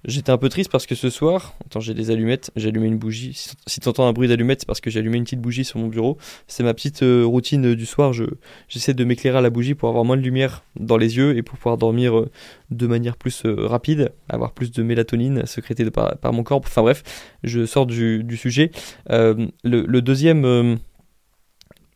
j'étais 0.07 0.31
un 0.31 0.37
peu 0.37 0.49
triste 0.49 0.71
parce 0.71 0.85
que 0.85 0.95
ce 0.95 1.09
soir, 1.09 1.53
attends, 1.65 1.79
j'ai 1.79 1.93
des 1.93 2.09
allumettes, 2.09 2.51
j'ai 2.55 2.69
allumé 2.69 2.87
une 2.87 2.97
bougie. 2.97 3.33
Si, 3.33 3.51
si 3.67 3.79
tu 3.79 3.87
entends 3.87 4.07
un 4.07 4.13
bruit 4.13 4.27
d'allumette, 4.27 4.61
c'est 4.61 4.65
parce 4.65 4.81
que 4.81 4.89
j'ai 4.89 4.99
allumé 4.99 5.17
une 5.17 5.25
petite 5.25 5.41
bougie 5.41 5.65
sur 5.65 5.79
mon 5.79 5.87
bureau. 5.87 6.17
C'est 6.47 6.63
ma 6.63 6.73
petite 6.73 7.03
euh, 7.03 7.23
routine 7.25 7.75
du 7.75 7.85
soir. 7.85 8.13
Je, 8.13 8.23
j'essaie 8.69 8.93
de 8.93 9.03
m'éclairer 9.03 9.37
à 9.37 9.41
la 9.41 9.49
bougie 9.49 9.75
pour 9.75 9.89
avoir 9.89 10.05
moins 10.05 10.17
de 10.17 10.21
lumière 10.21 10.63
dans 10.79 10.97
les 10.97 11.17
yeux 11.17 11.37
et 11.37 11.43
pour 11.43 11.57
pouvoir 11.57 11.77
dormir 11.77 12.17
euh, 12.17 12.31
de 12.71 12.87
manière 12.87 13.17
plus 13.17 13.45
euh, 13.45 13.67
rapide, 13.67 14.11
avoir 14.29 14.53
plus 14.53 14.71
de 14.71 14.81
mélatonine 14.81 15.45
sécrétée 15.45 15.89
par, 15.91 16.17
par 16.17 16.33
mon 16.33 16.43
corps. 16.43 16.61
Enfin 16.63 16.81
bref, 16.81 17.03
je 17.43 17.65
sors 17.65 17.85
du, 17.85 18.23
du 18.23 18.37
sujet. 18.37 18.71
Euh, 19.09 19.47
le, 19.63 19.85
le 19.85 20.01
deuxième. 20.01 20.77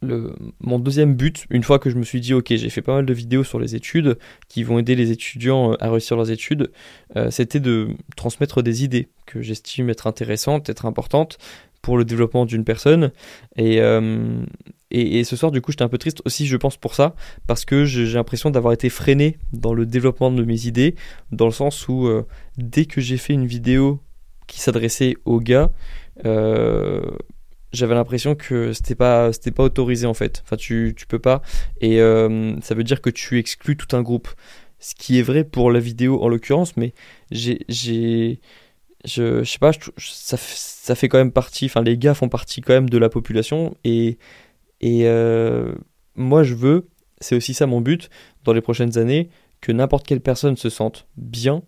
Mon 0.02 0.80
deuxième 0.80 1.14
but, 1.14 1.46
une 1.50 1.64
fois 1.64 1.78
que 1.78 1.90
je 1.90 1.96
me 1.96 2.04
suis 2.04 2.22
dit, 2.22 2.34
ok, 2.34 2.48
j'ai 2.50 2.70
fait 2.70 2.82
pas 2.82 2.96
mal 2.96 3.06
de 3.06 3.14
vidéos 3.14 3.44
sur 3.44 3.60
les 3.60 3.76
études 3.76 4.18
qui 4.48 4.64
vont 4.64 4.80
aider 4.80 4.96
les 4.96 5.12
étudiants 5.12 5.74
euh, 5.74 5.76
à 5.80 5.92
réussir 5.92 6.18
leurs 6.18 6.32
études, 6.32 6.72
euh, 7.16 7.30
c'était 7.30 7.60
de 7.60 7.90
transmettre 8.16 8.64
des 8.64 8.84
idées 8.84 9.10
que 9.28 9.42
j'estime 9.42 9.90
être 9.90 10.08
intéressantes, 10.08 10.70
être 10.70 10.86
importantes 10.86 11.38
pour 11.84 11.98
le 11.98 12.06
développement 12.06 12.46
d'une 12.46 12.64
personne. 12.64 13.12
Et, 13.58 13.80
euh, 13.80 14.44
et, 14.90 15.24
ce 15.24 15.36
soir, 15.36 15.52
du 15.52 15.62
coup, 15.62 15.72
j'étais 15.72 15.84
un 15.84 15.90
peu 15.90 15.98
triste 15.98 16.22
aussi, 16.26 16.48
je 16.48 16.58
pense, 16.58 16.78
pour 16.78 16.96
ça, 16.96 17.16
parce 17.48 17.66
que 17.66 17.86
j'ai 17.86 18.06
l'impression 18.06 18.50
d'avoir 18.50 18.74
été 18.74 18.90
freiné 18.90 19.38
dans 19.54 19.74
le 19.74 19.86
développement 19.86 20.32
de 20.32 20.44
mes 20.44 20.66
idées, 20.66 20.96
dans 21.32 21.46
le 21.46 21.52
sens 21.52 21.88
où 21.88 22.10
dès 22.58 22.86
que 22.86 23.02
j'ai 23.02 23.18
fait 23.18 23.34
une 23.34 23.48
vidéo 23.48 24.00
qui 24.48 24.60
s'adressait 24.60 25.16
aux 25.26 25.40
gars, 25.40 25.72
j'avais 27.74 27.96
l'impression 27.96 28.36
que 28.36 28.74
c'était 28.74 28.96
pas 28.96 29.32
c'était 29.34 29.52
pas 29.52 29.64
autorisé 29.64 30.06
en 30.08 30.14
fait. 30.14 30.42
Enfin 30.44 30.58
tu 30.58 30.94
tu 30.96 31.08
peux 31.08 31.20
pas. 31.20 31.42
Et 31.80 32.02
euh, 32.02 32.60
ça 32.62 32.76
veut 32.76 32.84
dire 32.84 33.02
que 33.02 33.10
tu 33.10 33.38
exclus 33.40 33.78
tout 33.78 33.96
un 33.96 34.02
groupe. 34.02 34.30
Ce 34.80 34.96
qui 34.96 35.20
est 35.20 35.22
vrai 35.22 35.44
pour 35.44 35.72
la 35.72 35.80
vidéo 35.80 36.22
en 36.24 36.28
l'occurrence 36.28 36.76
mais 36.76 36.94
j'ai 37.30 37.60
je, 37.70 39.44
je 39.44 39.44
sais 39.44 39.60
pas 39.60 39.72
ça 39.98 40.38
ça 40.38 40.96
fait 40.96 41.08
quand 41.08 41.18
même 41.18 41.32
partie 41.32 41.66
enfin 41.66 41.82
les 41.84 41.98
gars 41.98 42.14
font 42.14 42.30
partie 42.30 42.62
quand 42.62 42.74
même 42.74 42.90
de 42.90 42.98
la 42.98 43.10
population. 43.10 43.76
Et 43.84 44.18
et 44.82 45.02
euh, 45.06 45.74
moi 46.16 46.44
je 46.44 46.56
veux 46.56 46.88
c'est 47.20 47.36
aussi 47.36 47.54
ça 47.54 47.68
mon 47.68 47.82
but 47.82 48.10
dans 48.44 48.54
les 48.54 48.62
prochaines 48.62 48.98
années 48.98 49.30
que 49.62 49.72
n'importe 49.72 50.08
quelle 50.08 50.22
personne 50.22 50.58
se 50.58 50.70
sente 50.70 51.08
bien 51.18 51.62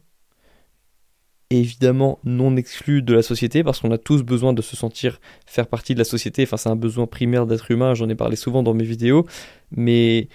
évidemment 1.59 2.19
non 2.23 2.55
exclu 2.55 3.01
de 3.01 3.13
la 3.13 3.21
société 3.21 3.63
parce 3.63 3.79
qu'on 3.79 3.91
a 3.91 3.97
tous 3.97 4.23
besoin 4.23 4.53
de 4.53 4.61
se 4.61 4.75
sentir 4.75 5.19
faire 5.45 5.67
partie 5.67 5.93
de 5.93 5.99
la 5.99 6.05
société. 6.05 6.43
Enfin, 6.43 6.57
c'est 6.57 6.69
un 6.69 6.75
besoin 6.75 7.07
primaire 7.07 7.45
d'être 7.45 7.71
humain. 7.71 7.93
J'en 7.93 8.09
ai 8.09 8.15
parlé 8.15 8.35
souvent 8.35 8.63
dans 8.63 8.73
mes 8.73 8.83
vidéos, 8.83 9.25
mais 9.71 10.27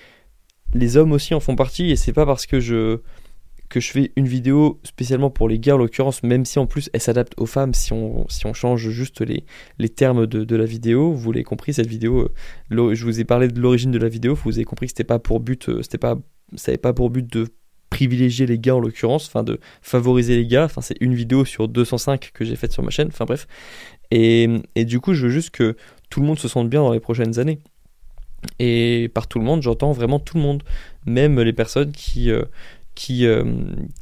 les 0.74 0.96
hommes 0.96 1.12
aussi 1.12 1.34
en 1.34 1.40
font 1.40 1.56
partie 1.56 1.90
et 1.90 1.96
c'est 1.96 2.12
pas 2.12 2.26
parce 2.26 2.46
que 2.46 2.60
je 2.60 3.00
que 3.68 3.80
je 3.80 3.90
fais 3.90 4.12
une 4.16 4.26
vidéo 4.26 4.80
spécialement 4.82 5.30
pour 5.30 5.48
les 5.48 5.58
gars 5.58 5.74
en 5.74 5.78
l'occurrence, 5.78 6.22
même 6.22 6.44
si 6.44 6.58
en 6.58 6.66
plus 6.66 6.88
elle 6.94 7.00
s'adapte 7.00 7.34
aux 7.36 7.46
femmes 7.46 7.74
si 7.74 7.92
on, 7.92 8.26
si 8.28 8.46
on 8.46 8.54
change 8.54 8.88
juste 8.88 9.20
les, 9.20 9.44
les 9.78 9.88
termes 9.88 10.26
de, 10.26 10.44
de 10.44 10.56
la 10.56 10.64
vidéo. 10.64 11.12
Vous 11.12 11.32
l'avez 11.32 11.44
compris, 11.44 11.74
cette 11.74 11.86
vidéo, 11.86 12.32
euh, 12.72 12.94
je 12.94 13.04
vous 13.04 13.20
ai 13.20 13.24
parlé 13.24 13.48
de 13.48 13.60
l'origine 13.60 13.90
de 13.90 13.98
la 13.98 14.08
vidéo, 14.08 14.34
vous 14.34 14.54
avez 14.54 14.64
compris 14.64 14.86
que 14.86 14.92
c'était 14.92 15.04
pas 15.04 15.18
pour 15.18 15.40
but, 15.40 15.68
euh, 15.68 15.82
c'était 15.82 15.98
pas, 15.98 16.18
ça 16.56 16.70
n'avait 16.72 16.78
pas 16.78 16.94
pour 16.94 17.10
but 17.10 17.30
de 17.30 17.48
privilégier 17.90 18.46
les 18.46 18.58
gars 18.58 18.76
en 18.76 18.80
l'occurrence, 18.80 19.26
enfin 19.26 19.42
de 19.42 19.60
favoriser 19.82 20.36
les 20.36 20.46
gars. 20.46 20.64
Enfin, 20.64 20.80
c'est 20.80 20.96
une 21.00 21.14
vidéo 21.14 21.44
sur 21.44 21.68
205 21.68 22.30
que 22.32 22.44
j'ai 22.44 22.56
faite 22.56 22.72
sur 22.72 22.82
ma 22.82 22.90
chaîne. 22.90 23.08
Enfin 23.08 23.24
bref. 23.24 23.46
Et, 24.10 24.48
du 24.76 25.00
coup, 25.00 25.14
je 25.14 25.26
veux 25.26 25.32
juste 25.32 25.50
que 25.50 25.76
tout 26.10 26.20
le 26.20 26.26
monde 26.26 26.38
se 26.38 26.48
sente 26.48 26.70
bien 26.70 26.80
dans 26.80 26.92
les 26.92 27.00
prochaines 27.00 27.38
années. 27.38 27.58
Et 28.58 29.10
par 29.12 29.26
tout 29.26 29.38
le 29.38 29.44
monde, 29.44 29.62
j'entends 29.62 29.92
vraiment 29.92 30.20
tout 30.20 30.36
le 30.36 30.42
monde, 30.42 30.62
même 31.06 31.40
les 31.40 31.52
personnes 31.52 31.92
qui, 31.92 32.30
euh, 32.30 32.44
qui, 32.98 33.26
euh, 33.26 33.44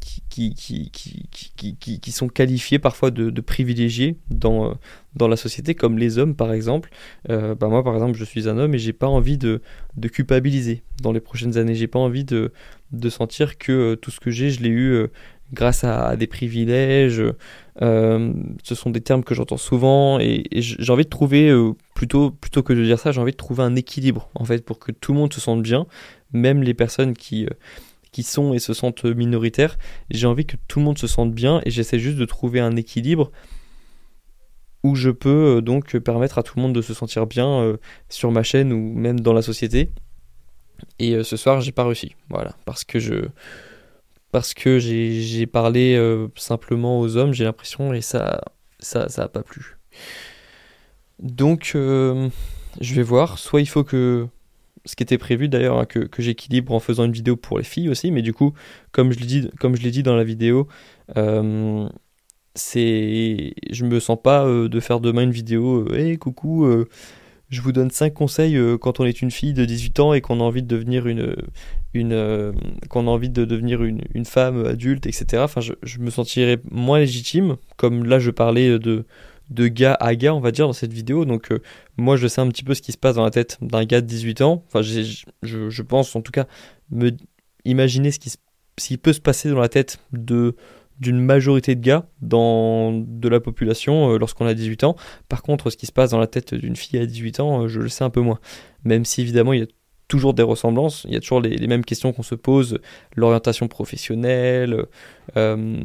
qui, 0.01 0.55
qui, 0.55 0.91
qui, 0.91 1.99
qui, 1.99 2.13
sont 2.13 2.29
qualifiés 2.29 2.79
parfois 2.79 3.11
de, 3.11 3.41
privilégiés 3.43 4.17
dans, 4.31 4.71
euh, 4.71 4.75
dans 5.15 5.29
la 5.29 5.37
société, 5.37 5.75
comme 5.75 5.99
les 5.99 6.17
hommes 6.17 6.35
par 6.35 6.51
exemple. 6.51 6.89
Euh, 7.29 7.55
bah 7.55 7.69
moi 7.69 7.85
par 7.85 7.93
exemple, 7.93 8.17
je 8.17 8.25
suis 8.25 8.49
un 8.49 8.57
homme 8.57 8.75
et 8.75 8.79
j'ai 8.79 8.95
pas 8.95 9.07
envie 9.07 9.37
de, 9.37 9.61
de 9.99 10.09
culpabiliser 10.09 10.83
dans 11.03 11.13
les 11.13 11.21
prochaines 11.21 11.59
années. 11.59 11.75
J'ai 11.75 11.89
pas 11.89 11.99
envie 11.99 12.25
de, 12.25 12.53
de 12.93 13.11
sentir 13.11 13.59
que 13.59 13.97
tout 13.97 14.11
ce 14.11 14.19
que 14.19 14.31
j'ai, 14.31 14.49
je 14.49 14.63
l'ai 14.63 14.71
eu 14.71 15.07
grâce 15.53 15.85
à, 15.85 16.17
des 16.17 16.27
privilèges. 16.27 17.23
ce 17.79 18.75
sont 18.75 18.89
des 18.89 19.03
termes 19.03 19.25
que 19.25 19.35
j'entends 19.35 19.59
souvent 19.59 20.19
et 20.21 20.45
j'ai 20.55 20.91
envie 20.91 21.05
de 21.05 21.11
trouver, 21.11 21.55
plutôt, 21.95 22.31
plutôt 22.31 22.63
que 22.63 22.73
de 22.73 22.83
dire 22.83 22.99
ça, 22.99 23.13
j'ai 23.13 23.21
envie 23.21 23.33
de 23.33 23.37
trouver 23.37 23.63
un 23.63 23.77
équilibre 23.77 24.31
en 24.35 24.47
fait 24.47 24.65
pour 24.65 24.79
que 24.79 24.91
tout 24.91 25.13
le 25.13 25.19
monde 25.19 25.35
se 25.35 25.41
sente 25.43 25.63
bien, 25.63 25.87
même 26.33 26.63
les 26.63 26.73
personnes 26.73 27.13
qui 27.13 27.47
qui 28.17 28.23
sont 28.23 28.55
et 28.55 28.59
se 28.59 28.73
sentent 28.73 29.05
minoritaires. 29.05 29.77
J'ai 30.09 30.27
envie 30.27 30.47
que 30.47 30.57
tout 30.69 30.79
le 30.79 30.87
monde 30.87 30.97
se 30.97 31.07
sente 31.07 31.35
bien 31.35 31.61
et 31.67 31.71
j'essaie 31.71 31.99
juste 31.99 32.17
de 32.17 32.25
trouver 32.25 32.61
un 32.61 32.75
équilibre 32.75 33.31
où 34.83 34.95
je 34.95 35.11
peux 35.11 35.59
euh, 35.59 35.61
donc 35.61 35.99
permettre 35.99 36.39
à 36.39 36.43
tout 36.43 36.55
le 36.57 36.63
monde 36.63 36.75
de 36.75 36.81
se 36.81 36.95
sentir 36.95 37.27
bien 37.27 37.47
euh, 37.61 37.77
sur 38.09 38.31
ma 38.33 38.43
chaîne 38.43 38.73
ou 38.73 38.95
même 38.95 39.21
dans 39.21 39.35
la 39.35 39.43
société. 39.43 39.91
Et 40.99 41.13
euh, 41.13 41.25
ce 41.25 41.37
soir, 41.37 41.61
j'ai 41.61 41.73
pas 41.73 41.85
réussi. 41.85 42.17
Voilà, 42.31 42.57
parce 42.65 42.85
que 42.85 42.99
je 42.99 43.27
parce 44.33 44.55
que 44.55 44.79
j'ai 44.79 45.47
parlé 45.47 45.99
simplement 46.37 47.01
aux 47.01 47.17
hommes, 47.17 47.33
j'ai 47.33 47.45
l'impression 47.45 47.93
et 47.93 48.01
ça 48.01 48.41
ça 48.79 49.11
ça 49.11 49.25
a 49.25 49.29
pas 49.29 49.43
plu. 49.43 49.77
Donc 51.19 51.73
je 51.75 52.31
vais 52.81 53.03
voir, 53.03 53.39
soit 53.39 53.61
il 53.61 53.67
faut 53.67 53.85
que 53.85 54.29
ce 54.87 54.95
qui 54.97 55.03
était 55.03 55.19
prévu 55.19 55.49
d'ailleurs, 55.49 55.79
hein, 55.79 55.85
que, 55.85 56.09
j'équilibre 56.19 56.73
en 56.73 56.81
faisant 56.81 57.05
une 57.05 57.13
vidéo 57.13 57.37
pour 57.37 57.59
les 57.59 57.65
filles 57.65 57.89
aussi, 57.89 58.11
mais 58.11 58.23
du 58.23 58.33
coup, 58.33 58.55
comme 58.93 59.13
je 59.13 59.19
l'ai 59.21 59.91
dit, 59.91 60.03
dans 60.03 60.17
la 60.17 60.25
vidéo, 60.25 60.69
euh, 61.17 61.89
c'est, 62.55 63.55
je 63.71 63.85
me 63.85 64.01
sens 64.01 64.19
pas 64.23 64.47
euh, 64.47 64.69
de 64.69 64.81
faire 64.81 65.01
demain 65.01 65.23
une 65.23 65.33
vidéo, 65.33 65.93
hé 65.93 66.15
euh, 66.15 66.17
coucou, 66.17 66.67
je 67.49 67.61
vous 67.61 67.73
donne 67.73 67.91
5 67.91 68.13
conseils 68.13 68.59
quand 68.81 68.99
on 68.99 69.05
est 69.05 69.23
une 69.23 69.31
fille 69.31 69.53
de 69.53 69.65
18 69.65 70.01
ans 70.01 70.13
et 70.15 70.21
qu'on 70.21 70.41
a 70.41 70.43
envie 70.43 70.63
de 70.63 70.69
devenir 70.69 71.07
une, 71.07 71.37
une 71.95 72.53
qu'on 72.89 73.07
a 73.07 73.11
envie 73.11 73.31
de 73.31 73.45
devenir 73.45 73.85
une, 73.85 74.25
femme 74.25 74.67
adulte, 74.67 75.07
etc. 75.07 75.43
Enfin, 75.45 75.61
je, 75.61 75.99
me 76.01 76.11
sentirais 76.11 76.59
moins 76.71 76.99
légitime, 76.99 77.57
comme 77.77 78.05
là 78.05 78.19
je 78.19 78.33
parlais 78.33 78.81
de 78.81 79.05
de 79.51 79.69
gars 79.69 79.95
à 79.95 80.15
gars, 80.15 80.35
on 80.35 80.41
va 80.41 80.51
dire, 80.51 80.67
dans 80.67 80.73
cette 80.73 80.93
vidéo. 80.93 81.25
Donc, 81.25 81.53
euh, 81.53 81.61
moi, 81.97 82.17
je 82.17 82.27
sais 82.27 82.41
un 82.41 82.49
petit 82.49 82.65
peu 82.65 82.75
ce 82.75 82.83
qui 82.83 82.93
se 82.93 82.99
passe 82.99 83.17
dans 83.17 83.25
la 83.25 83.31
tête 83.31 83.59
d'un 83.61 83.85
gars 83.85 84.01
de 84.01 84.07
18 84.07 84.41
ans. 84.41 84.65
Enfin, 84.67 84.83
je, 84.83 85.83
pense, 85.83 86.17
en 86.17 86.23
tout 86.23 86.33
cas, 86.33 86.47
me 86.91 87.11
imaginer 87.65 88.11
ce 88.11 88.19
qui, 88.77 88.97
peut 88.97 89.13
se 89.13 89.21
passer 89.21 89.51
dans 89.51 89.61
la 89.61 89.69
tête 89.69 89.99
de 90.13 90.57
d'une 90.99 91.21
majorité 91.21 91.75
de 91.75 91.81
gars 91.83 92.09
dans 92.23 92.91
de 92.91 93.29
la 93.29 93.39
population 93.39 94.13
euh, 94.13 94.19
lorsqu'on 94.19 94.47
a 94.47 94.55
18 94.55 94.85
ans. 94.85 94.97
Par 95.29 95.43
contre, 95.43 95.69
ce 95.69 95.77
qui 95.77 95.85
se 95.85 95.93
passe 95.93 96.13
dans 96.13 96.19
la 96.19 96.27
tête 96.27 96.55
d'une 96.55 96.75
fille 96.75 96.99
à 96.99 97.05
18 97.05 97.41
ans, 97.41 97.65
euh, 97.65 97.69
je 97.69 97.81
le 97.81 97.91
sais 97.91 98.03
un 98.03 98.09
peu 98.09 98.23
moins. 98.23 98.41
Même 98.85 99.05
si 99.05 99.21
évidemment 99.21 99.53
il 99.53 99.61
y 99.61 99.63
a 99.63 99.67
toujours 100.09 100.35
des 100.35 100.43
ressemblances, 100.43 101.05
il 101.09 101.15
y 101.15 101.17
a 101.17 101.21
toujours 101.21 101.41
les, 101.41 101.67
mêmes 101.67 101.85
questions 101.85 102.13
qu'on 102.13 102.23
se 102.23 102.35
pose, 102.35 102.79
l'orientation 103.17 103.67
professionnelle, 103.67 104.85
euh, 105.37 105.83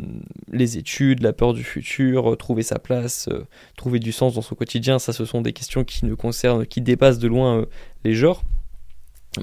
les 0.52 0.78
études, 0.78 1.24
la 1.24 1.34
peur 1.34 1.54
du 1.54 1.64
futur, 1.64 2.38
trouver 2.38 2.64
sa 2.64 2.78
place, 2.78 3.28
euh, 3.32 3.46
trouver 3.78 4.00
du 4.00 4.12
sens 4.12 4.36
dans 4.36 4.42
son 4.42 4.56
quotidien, 4.56 5.00
ça 5.00 5.12
ce 5.12 5.26
sont 5.26 5.42
des 5.42 5.54
questions 5.54 5.84
qui 5.84 6.06
ne 6.06 6.14
concernent, 6.14 6.66
qui 6.66 6.82
dépassent 6.82 7.20
de 7.20 7.28
loin 7.28 7.62
euh, 7.62 7.66
les 8.04 8.14
genres. 8.14 8.44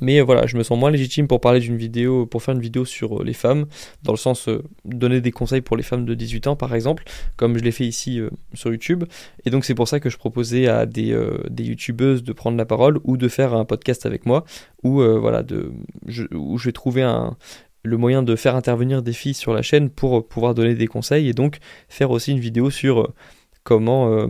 Mais 0.02 0.20
voilà, 0.20 0.46
je 0.46 0.56
me 0.58 0.62
sens 0.62 0.78
moins 0.78 0.90
légitime 0.90 1.26
pour 1.26 1.40
parler 1.40 1.60
d'une 1.60 1.76
vidéo, 1.76 2.26
pour 2.26 2.42
faire 2.42 2.54
une 2.54 2.60
vidéo 2.60 2.84
sur 2.84 3.20
euh, 3.20 3.24
les 3.24 3.32
femmes, 3.32 3.66
dans 4.02 4.12
le 4.12 4.18
sens 4.18 4.48
euh, 4.48 4.62
donner 4.84 5.22
des 5.22 5.30
conseils 5.30 5.62
pour 5.62 5.78
les 5.78 5.82
femmes 5.82 6.04
de 6.04 6.14
18 6.14 6.46
ans 6.46 6.56
par 6.56 6.74
exemple, 6.74 7.04
comme 7.36 7.56
je 7.56 7.64
l'ai 7.64 7.72
fait 7.72 7.86
ici 7.86 8.20
euh, 8.20 8.28
sur 8.52 8.70
YouTube. 8.70 9.04
Et 9.46 9.50
donc 9.50 9.64
c'est 9.64 9.74
pour 9.74 9.88
ça 9.88 9.98
que 9.98 10.10
je 10.10 10.18
proposais 10.18 10.68
à 10.68 10.84
des, 10.84 11.18
des 11.50 11.64
youtubeuses 11.64 12.22
de 12.22 12.32
prendre 12.32 12.58
la 12.58 12.66
parole 12.66 12.98
ou 13.04 13.16
de 13.16 13.28
faire 13.28 13.54
un 13.54 13.64
podcast 13.64 14.04
avec 14.04 14.26
moi, 14.26 14.44
où 14.82 15.02
voilà, 15.02 15.42
de, 15.42 15.72
je, 16.06 16.24
où 16.34 16.58
je 16.58 16.66
vais 16.66 16.72
trouver 16.72 17.02
le 17.82 17.96
moyen 17.96 18.22
de 18.22 18.36
faire 18.36 18.56
intervenir 18.56 19.02
des 19.02 19.12
filles 19.12 19.34
sur 19.34 19.54
la 19.54 19.62
chaîne 19.62 19.88
pour 19.88 20.26
pouvoir 20.26 20.54
donner 20.54 20.74
des 20.74 20.86
conseils 20.86 21.28
et 21.28 21.32
donc 21.32 21.58
faire 21.88 22.10
aussi 22.10 22.32
une 22.32 22.40
vidéo 22.40 22.70
sur 22.70 23.12
comment 23.64 24.28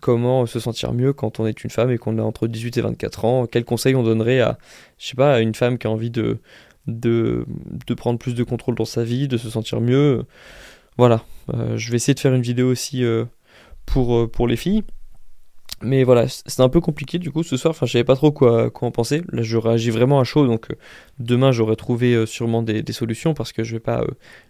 comment 0.00 0.46
se 0.46 0.60
sentir 0.60 0.92
mieux 0.92 1.12
quand 1.12 1.40
on 1.40 1.46
est 1.46 1.64
une 1.64 1.70
femme 1.70 1.90
et 1.90 1.98
qu'on 1.98 2.18
a 2.18 2.22
entre 2.22 2.46
18 2.46 2.76
et 2.78 2.80
24 2.80 3.24
ans, 3.24 3.46
quels 3.46 3.64
conseils 3.64 3.94
on 3.94 4.02
donnerait 4.02 4.40
à, 4.40 4.58
une 5.40 5.54
femme 5.54 5.78
qui 5.78 5.86
a 5.86 5.90
envie 5.90 6.10
de, 6.10 6.38
de, 6.86 7.44
prendre 7.96 8.18
plus 8.18 8.34
de 8.34 8.44
contrôle 8.44 8.74
dans 8.74 8.84
sa 8.84 9.04
vie, 9.04 9.28
de 9.28 9.36
se 9.36 9.50
sentir 9.50 9.80
mieux? 9.80 10.24
Voilà, 10.98 11.24
euh, 11.54 11.76
je 11.76 11.90
vais 11.90 11.96
essayer 11.96 12.14
de 12.14 12.20
faire 12.20 12.34
une 12.34 12.42
vidéo 12.42 12.68
aussi 12.68 13.04
euh, 13.04 13.24
euh, 13.96 14.26
pour 14.26 14.48
les 14.48 14.56
filles. 14.56 14.82
Mais 15.82 16.04
voilà, 16.04 16.26
c'est 16.28 16.60
un 16.62 16.70
peu 16.70 16.80
compliqué 16.80 17.18
du 17.18 17.30
coup 17.30 17.42
ce 17.42 17.58
soir, 17.58 17.72
enfin 17.72 17.84
je 17.84 17.92
savais 17.92 18.04
pas 18.04 18.16
trop 18.16 18.32
quoi, 18.32 18.70
quoi 18.70 18.88
en 18.88 18.90
penser. 18.90 19.22
Là 19.30 19.42
je 19.42 19.58
réagis 19.58 19.90
vraiment 19.90 20.18
à 20.20 20.24
chaud, 20.24 20.46
donc 20.46 20.70
euh, 20.70 20.74
demain 21.18 21.52
j'aurai 21.52 21.76
trouvé 21.76 22.14
euh, 22.14 22.24
sûrement 22.24 22.62
des, 22.62 22.82
solutions 22.92 23.34
parce 23.34 23.52
que 23.52 23.62
je 23.62 23.74
vais 23.74 23.80
pas, 23.80 24.00
euh, 24.00 24.06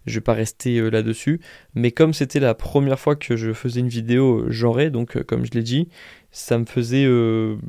je 0.06 0.14
vais 0.14 0.20
pas 0.20 0.34
rester 0.34 0.88
là-dessus. 0.88 1.40
Mais 1.74 1.90
comme 1.90 2.14
c'était 2.14 2.38
la 2.38 2.54
première 2.54 3.00
fois 3.00 3.16
que 3.16 3.36
je 3.36 3.52
faisais 3.52 3.80
une 3.80 3.88
vidéo 3.88 4.44
genrée, 4.50 4.90
donc 4.90 5.20
comme 5.24 5.44
je 5.44 5.50
l'ai 5.50 5.64
dit, 5.64 5.88
ça 6.30 6.58
me 6.58 6.64
faisait... 6.64 7.06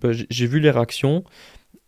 Bah, 0.01 0.09
j'ai 0.11 0.45
vu 0.45 0.59
les 0.59 0.69
réactions, 0.69 1.23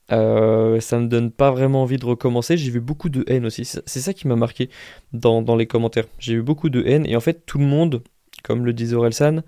ça 0.10 0.16
me 0.18 1.06
donne 1.06 1.30
pas 1.30 1.52
vraiment 1.52 1.84
envie 1.84 1.98
de 1.98 2.06
recommencer. 2.06 2.58
J'ai 2.58 2.72
vu 2.72 2.82
beaucoup 2.82 3.10
de 3.10 3.24
haine 3.28 3.46
aussi, 3.46 3.64
c'est 3.66 4.00
ça 4.00 4.14
qui 4.14 4.28
m'a 4.28 4.36
marqué 4.36 4.70
dans, 5.14 5.44
dans 5.44 5.56
les 5.56 5.68
commentaires. 5.68 6.06
J'ai 6.18 6.34
eu 6.34 6.42
beaucoup 6.42 6.70
de 6.70 6.84
haine 6.84 7.06
et 7.06 7.16
en 7.16 7.22
fait 7.22 7.46
tout 7.46 7.60
le 7.60 7.66
monde 7.66 8.02
comme 8.44 8.66
le 8.66 8.74
disait 8.74 8.96
Orelsan, 8.96 9.42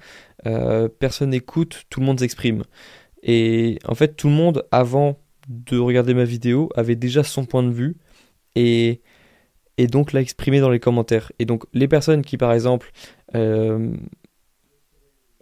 euh, 0.46 0.88
personne 0.88 1.30
n'écoute, 1.32 1.84
tout 1.90 2.00
le 2.00 2.06
monde 2.06 2.20
s'exprime. 2.20 2.64
Et 3.24 3.80
en 3.88 3.96
fait, 3.96 4.16
tout 4.16 4.28
le 4.28 4.34
monde, 4.34 4.66
avant 4.72 5.20
de 5.48 5.78
regarder 5.78 6.14
ma 6.14 6.24
vidéo, 6.24 6.70
avait 6.76 6.96
déjà 6.96 7.24
son 7.24 7.46
point 7.46 7.64
de 7.64 7.72
vue 7.72 7.98
et, 8.56 9.02
et 9.78 9.88
donc 9.88 10.14
l'a 10.14 10.22
exprimé 10.22 10.60
dans 10.60 10.70
les 10.70 10.80
commentaires. 10.80 11.32
Et 11.40 11.46
donc, 11.46 11.64
les 11.74 11.88
personnes 11.88 12.24
qui, 12.24 12.38
par 12.38 12.54
exemple, 12.54 12.92
euh, 13.36 13.94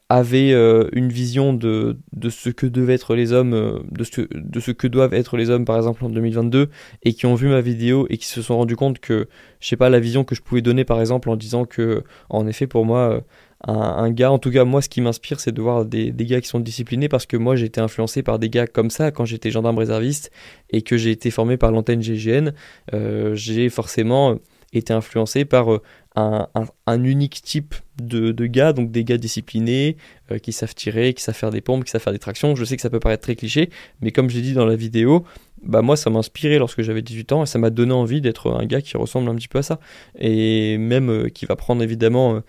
avaient 0.09 0.51
euh, 0.53 0.89
une 0.91 1.09
vision 1.09 1.53
de, 1.53 1.97
ce 2.29 2.49
que 2.49 2.65
devaient 2.65 2.95
être 2.95 3.15
les 3.15 3.31
hommes, 3.31 3.83
de 3.91 4.03
ce, 4.03 4.21
de 4.33 4.59
ce 4.59 4.71
que 4.71 4.87
doivent 4.87 5.13
être 5.13 5.37
les 5.37 5.49
hommes, 5.49 5.65
par 5.65 5.77
exemple, 5.77 6.03
en 6.03 6.09
2022, 6.09 6.69
et 7.03 7.13
qui 7.13 7.25
ont 7.27 7.35
vu 7.35 7.47
ma 7.47 7.61
vidéo 7.61 8.07
et 8.09 8.17
qui 8.17 8.25
se 8.25 8.41
sont 8.41 8.57
rendus 8.57 8.75
compte 8.75 8.99
que, 8.99 9.27
je 9.59 9.67
sais 9.67 9.77
pas, 9.77 9.89
la 9.89 9.99
vision 9.99 10.23
que 10.23 10.35
je 10.35 10.41
pouvais 10.41 10.61
donner, 10.61 10.83
par 10.83 10.99
exemple, 10.99 11.29
en 11.29 11.35
disant 11.35 11.65
que, 11.65 12.03
en 12.29 12.47
effet, 12.47 12.65
pour 12.65 12.85
moi, 12.85 13.23
un, 13.67 14.09
gars, 14.11 14.31
en 14.31 14.39
tout 14.39 14.51
cas 14.51 14.63
moi 14.63 14.81
ce 14.81 14.87
qui 14.87 15.01
m'inspire 15.01 15.39
c'est 15.39 15.51
de 15.51 15.61
voir 15.61 15.83
des, 15.85 16.13
gars 16.13 16.39
qui 16.39 16.47
sont 16.47 16.61
disciplinés 16.61 17.09
parce 17.09 17.25
que 17.25 17.35
moi 17.35 17.55
j'ai 17.57 17.65
été 17.65 17.81
influencé 17.81 18.23
par 18.23 18.39
des 18.39 18.49
gars 18.49 18.67
comme 18.67 18.89
ça 18.89 19.11
quand 19.11 19.25
j'étais 19.25 19.51
gendarme 19.51 19.77
réserviste 19.77 20.31
et 20.69 20.81
que 20.81 20.95
j'ai 20.95 21.11
été 21.11 21.29
formé 21.29 21.57
par 21.57 21.71
l'antenne 21.71 22.01
GGN, 22.01 22.53
euh, 22.93 23.35
j'ai 23.35 23.69
forcément 23.69 24.39
été 24.71 24.93
influencé 24.93 25.45
par 25.45 25.73
euh, 25.73 25.81
un, 26.15 26.47
un, 26.85 27.03
unique 27.03 27.41
type 27.41 27.75
de, 28.01 28.31
de, 28.31 28.45
gars, 28.45 28.73
donc 28.73 28.91
des 28.91 29.03
gars 29.03 29.17
disciplinés, 29.17 29.95
euh, 30.31 30.37
qui 30.37 30.51
savent 30.51 30.75
tirer, 30.75 31.13
qui 31.13 31.23
savent 31.23 31.35
faire 31.35 31.51
des 31.51 31.61
pompes, 31.61 31.85
qui 31.85 31.91
savent 31.91 32.01
faire 32.01 32.13
des 32.13 32.19
tractions. 32.19 32.55
Je 32.55 32.65
sais 32.65 32.75
que 32.75 32.81
ça 32.81 32.89
peut 32.89 32.99
paraître 32.99 33.23
très 33.23 33.35
cliché, 33.35 33.69
mais 34.01 34.11
comme 34.11 34.29
j'ai 34.29 34.41
dit 34.41 34.53
dans 34.53 34.65
la 34.65 34.75
vidéo, 34.75 35.23
bah 35.61 35.81
moi 35.81 35.95
ça 35.97 36.09
m'a 36.09 36.19
inspiré 36.19 36.57
lorsque 36.57 36.81
j'avais 36.81 37.01
18 37.01 37.31
ans 37.33 37.43
et 37.43 37.45
ça 37.45 37.59
m'a 37.59 37.69
donné 37.69 37.93
envie 37.93 38.21
d'être 38.21 38.51
un 38.51 38.65
gars 38.65 38.81
qui 38.81 38.97
ressemble 38.97 39.29
un 39.29 39.35
petit 39.35 39.47
peu 39.47 39.59
à 39.59 39.63
ça. 39.63 39.79
Et 40.17 40.77
même 40.77 41.29
qui 41.31 41.45
va 41.45 41.55
prendre 41.55 41.83
évidemment 41.83 42.41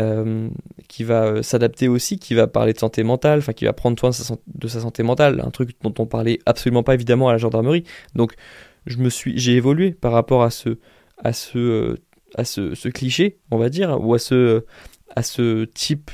euh, 0.00 0.48
qui 0.88 1.04
va 1.04 1.24
euh, 1.24 1.42
s'adapter 1.42 1.86
aussi, 1.86 2.18
qui 2.18 2.34
va 2.34 2.48
parler 2.48 2.72
de 2.72 2.78
santé 2.78 3.04
mentale, 3.04 3.38
enfin 3.38 3.52
qui 3.52 3.64
va 3.64 3.72
prendre 3.72 3.98
soin 3.98 4.10
de 4.10 4.68
sa, 4.68 4.80
santé 4.80 5.02
mentale, 5.04 5.40
un 5.44 5.50
truc 5.50 5.70
dont 5.82 5.94
on 5.98 6.06
parlait 6.06 6.40
absolument 6.46 6.82
pas 6.82 6.94
évidemment 6.94 7.28
à 7.28 7.32
la 7.32 7.38
gendarmerie. 7.38 7.84
Donc 8.14 8.34
je 8.86 8.98
me 8.98 9.08
suis, 9.08 9.38
j'ai 9.38 9.52
évolué 9.52 9.92
par 9.92 10.10
rapport 10.10 10.42
à 10.42 10.50
ce, 10.50 10.78
à 11.18 11.32
ce, 11.32 11.58
euh, 11.58 11.96
à 12.34 12.44
ce, 12.44 12.88
cliché, 12.88 13.38
on 13.50 13.58
va 13.58 13.68
dire, 13.68 13.98
ou 14.00 14.14
à 14.14 14.18
ce, 14.18 14.64
à 15.14 15.22
ce 15.22 15.64
type 15.64 16.10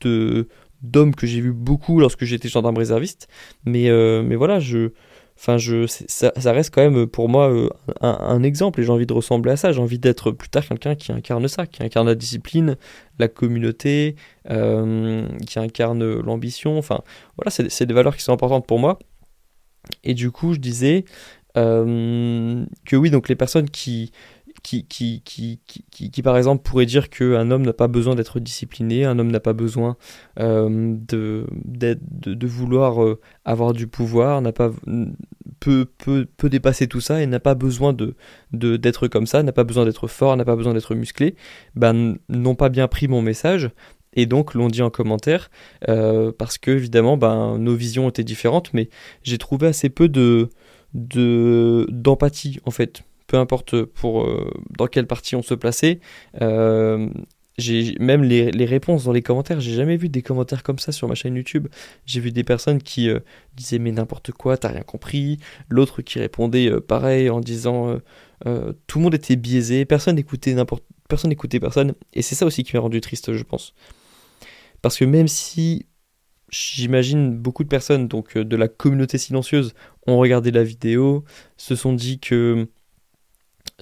de 0.00 0.48
d'homme 0.82 1.14
que 1.14 1.26
j'ai 1.26 1.40
vu 1.40 1.52
beaucoup 1.52 2.00
lorsque 2.00 2.24
j'étais 2.24 2.48
gendarme 2.48 2.76
réserviste. 2.76 3.28
Mais, 3.64 3.88
euh, 3.88 4.22
mais 4.22 4.34
voilà, 4.34 4.58
je, 4.58 4.90
enfin, 5.38 5.56
je, 5.56 5.86
ça, 5.86 6.32
reste 6.52 6.74
quand 6.74 6.82
même 6.82 7.06
pour 7.06 7.28
moi 7.28 7.50
euh, 7.50 7.68
un, 8.00 8.42
exemple 8.42 8.80
et 8.80 8.82
j'ai 8.82 8.90
envie 8.90 9.06
de 9.06 9.12
ressembler 9.12 9.52
à 9.52 9.56
ça. 9.56 9.72
J'ai 9.72 9.80
envie 9.80 9.98
d'être 9.98 10.32
plus 10.32 10.48
tard 10.48 10.66
quelqu'un 10.66 10.94
qui 10.94 11.12
incarne 11.12 11.46
ça, 11.48 11.66
qui 11.66 11.82
incarne 11.82 12.08
la 12.08 12.14
discipline, 12.14 12.76
la 13.18 13.28
communauté, 13.28 14.16
euh, 14.50 15.26
qui 15.46 15.58
incarne 15.58 16.20
l'ambition. 16.20 16.78
Enfin, 16.78 17.02
voilà, 17.36 17.50
c'est 17.50 17.86
des 17.86 17.94
valeurs 17.94 18.16
qui 18.16 18.22
sont 18.22 18.32
importantes 18.32 18.66
pour 18.66 18.78
moi. 18.78 18.98
Et 20.04 20.14
du 20.14 20.30
coup, 20.30 20.54
je 20.54 20.58
disais 20.58 21.04
que 21.54 22.96
oui, 22.96 23.10
donc 23.10 23.28
les 23.28 23.36
personnes 23.36 23.68
qui, 23.68 24.10
qui, 24.62 24.86
qui, 24.86 25.22
qui, 25.24 25.60
qui, 25.90 26.22
par 26.22 26.36
exemple, 26.36 26.62
pourraient 26.62 26.86
dire 26.86 27.10
qu'un 27.10 27.50
homme 27.50 27.62
n'a 27.62 27.72
pas 27.72 27.88
besoin 27.88 28.14
d'être 28.14 28.40
discipliné, 28.40 29.04
un 29.04 29.18
homme 29.18 29.30
n'a 29.30 29.40
pas 29.40 29.52
besoin 29.52 29.96
euh, 30.38 30.94
de, 31.08 31.46
de, 31.64 31.98
de, 32.34 32.46
vouloir 32.46 33.02
euh, 33.02 33.20
avoir 33.44 33.72
du 33.72 33.86
pouvoir, 33.88 34.40
n'a 34.40 34.52
pas 34.52 34.70
peut, 35.60 35.86
peut, 35.98 36.26
peut 36.36 36.48
dépasser 36.48 36.86
tout 36.86 37.00
ça 37.00 37.20
et 37.22 37.26
n'a 37.26 37.40
pas 37.40 37.54
besoin 37.54 37.92
de 37.92 38.14
d'être 38.52 39.08
comme 39.08 39.26
ça, 39.26 39.42
n'a 39.42 39.52
pas 39.52 39.64
besoin 39.64 39.84
d'être 39.84 40.06
fort, 40.06 40.36
n'a 40.36 40.44
pas 40.44 40.56
besoin 40.56 40.74
d'être 40.74 40.94
musclé, 40.94 41.34
ben, 41.74 42.16
n'ont 42.28 42.54
pas 42.54 42.68
bien 42.68 42.86
pris 42.86 43.08
mon 43.08 43.22
message 43.22 43.70
et 44.14 44.26
donc 44.26 44.54
l'ont 44.54 44.68
dit 44.68 44.82
en 44.82 44.90
commentaire 44.90 45.50
euh, 45.88 46.32
parce 46.36 46.58
que 46.58 46.70
évidemment 46.70 47.16
ben, 47.16 47.58
nos 47.58 47.74
visions 47.74 48.08
étaient 48.10 48.24
différentes 48.24 48.74
mais 48.74 48.90
j'ai 49.22 49.38
trouvé 49.38 49.68
assez 49.68 49.88
peu 49.88 50.08
de 50.08 50.50
d'empathie 50.94 52.60
en 52.66 52.70
fait 52.70 53.02
peu 53.32 53.38
importe 53.38 53.84
pour 53.84 54.24
euh, 54.24 54.52
dans 54.76 54.86
quelle 54.86 55.06
partie 55.06 55.36
on 55.36 55.42
se 55.42 55.54
plaçait 55.54 56.00
euh, 56.42 57.08
j'ai 57.56 57.96
même 57.98 58.22
les, 58.22 58.50
réponses 58.66 59.04
dans 59.04 59.12
les 59.12 59.22
commentaires 59.22 59.58
j'ai 59.58 59.72
jamais 59.72 59.96
vu 59.96 60.10
des 60.10 60.20
commentaires 60.20 60.62
comme 60.62 60.78
ça 60.78 60.92
sur 60.92 61.08
ma 61.08 61.14
chaîne 61.14 61.36
YouTube. 61.36 61.68
J'ai 62.04 62.20
vu 62.20 62.30
des 62.30 62.44
personnes 62.44 62.82
qui 62.82 63.08
euh, 63.08 63.20
disaient 63.54 63.78
mais 63.78 63.90
n'importe 63.90 64.32
quoi 64.32 64.56
t'as 64.56 64.68
rien 64.68 64.82
compris. 64.82 65.38
L'autre 65.70 66.02
qui 66.02 66.18
répondait 66.18 66.70
pareil 66.80 67.30
en 67.30 67.40
disant 67.40 67.98
tout 68.86 68.98
le 68.98 69.02
monde 69.02 69.14
était 69.14 69.36
biaisé 69.36 69.84
personne 69.84 70.16
n'écoutait 70.16 70.54
n'importe 70.54 70.84
personne 71.08 71.30
n'écoutait 71.30 71.60
personne. 71.60 71.94
Et 72.12 72.20
c'est 72.22 72.34
ça 72.34 72.44
aussi 72.44 72.64
qui 72.64 72.76
m'a 72.76 72.80
rendu 72.80 73.00
triste 73.00 73.32
je 73.32 73.44
pense. 73.44 73.74
Parce 74.82 74.98
que 74.98 75.04
même 75.06 75.28
si 75.28 75.86
j'imagine 76.50 77.34
beaucoup 77.34 77.64
de 77.64 77.68
personnes 77.68 78.08
donc 78.08 78.36
de 78.36 78.56
la 78.56 78.68
communauté 78.68 79.16
silencieuse 79.16 79.74
ont 80.06 80.18
regardé 80.18 80.50
la 80.50 80.64
vidéo, 80.64 81.24
se 81.56 81.74
sont 81.74 81.92
dit 81.92 82.18
que 82.18 82.68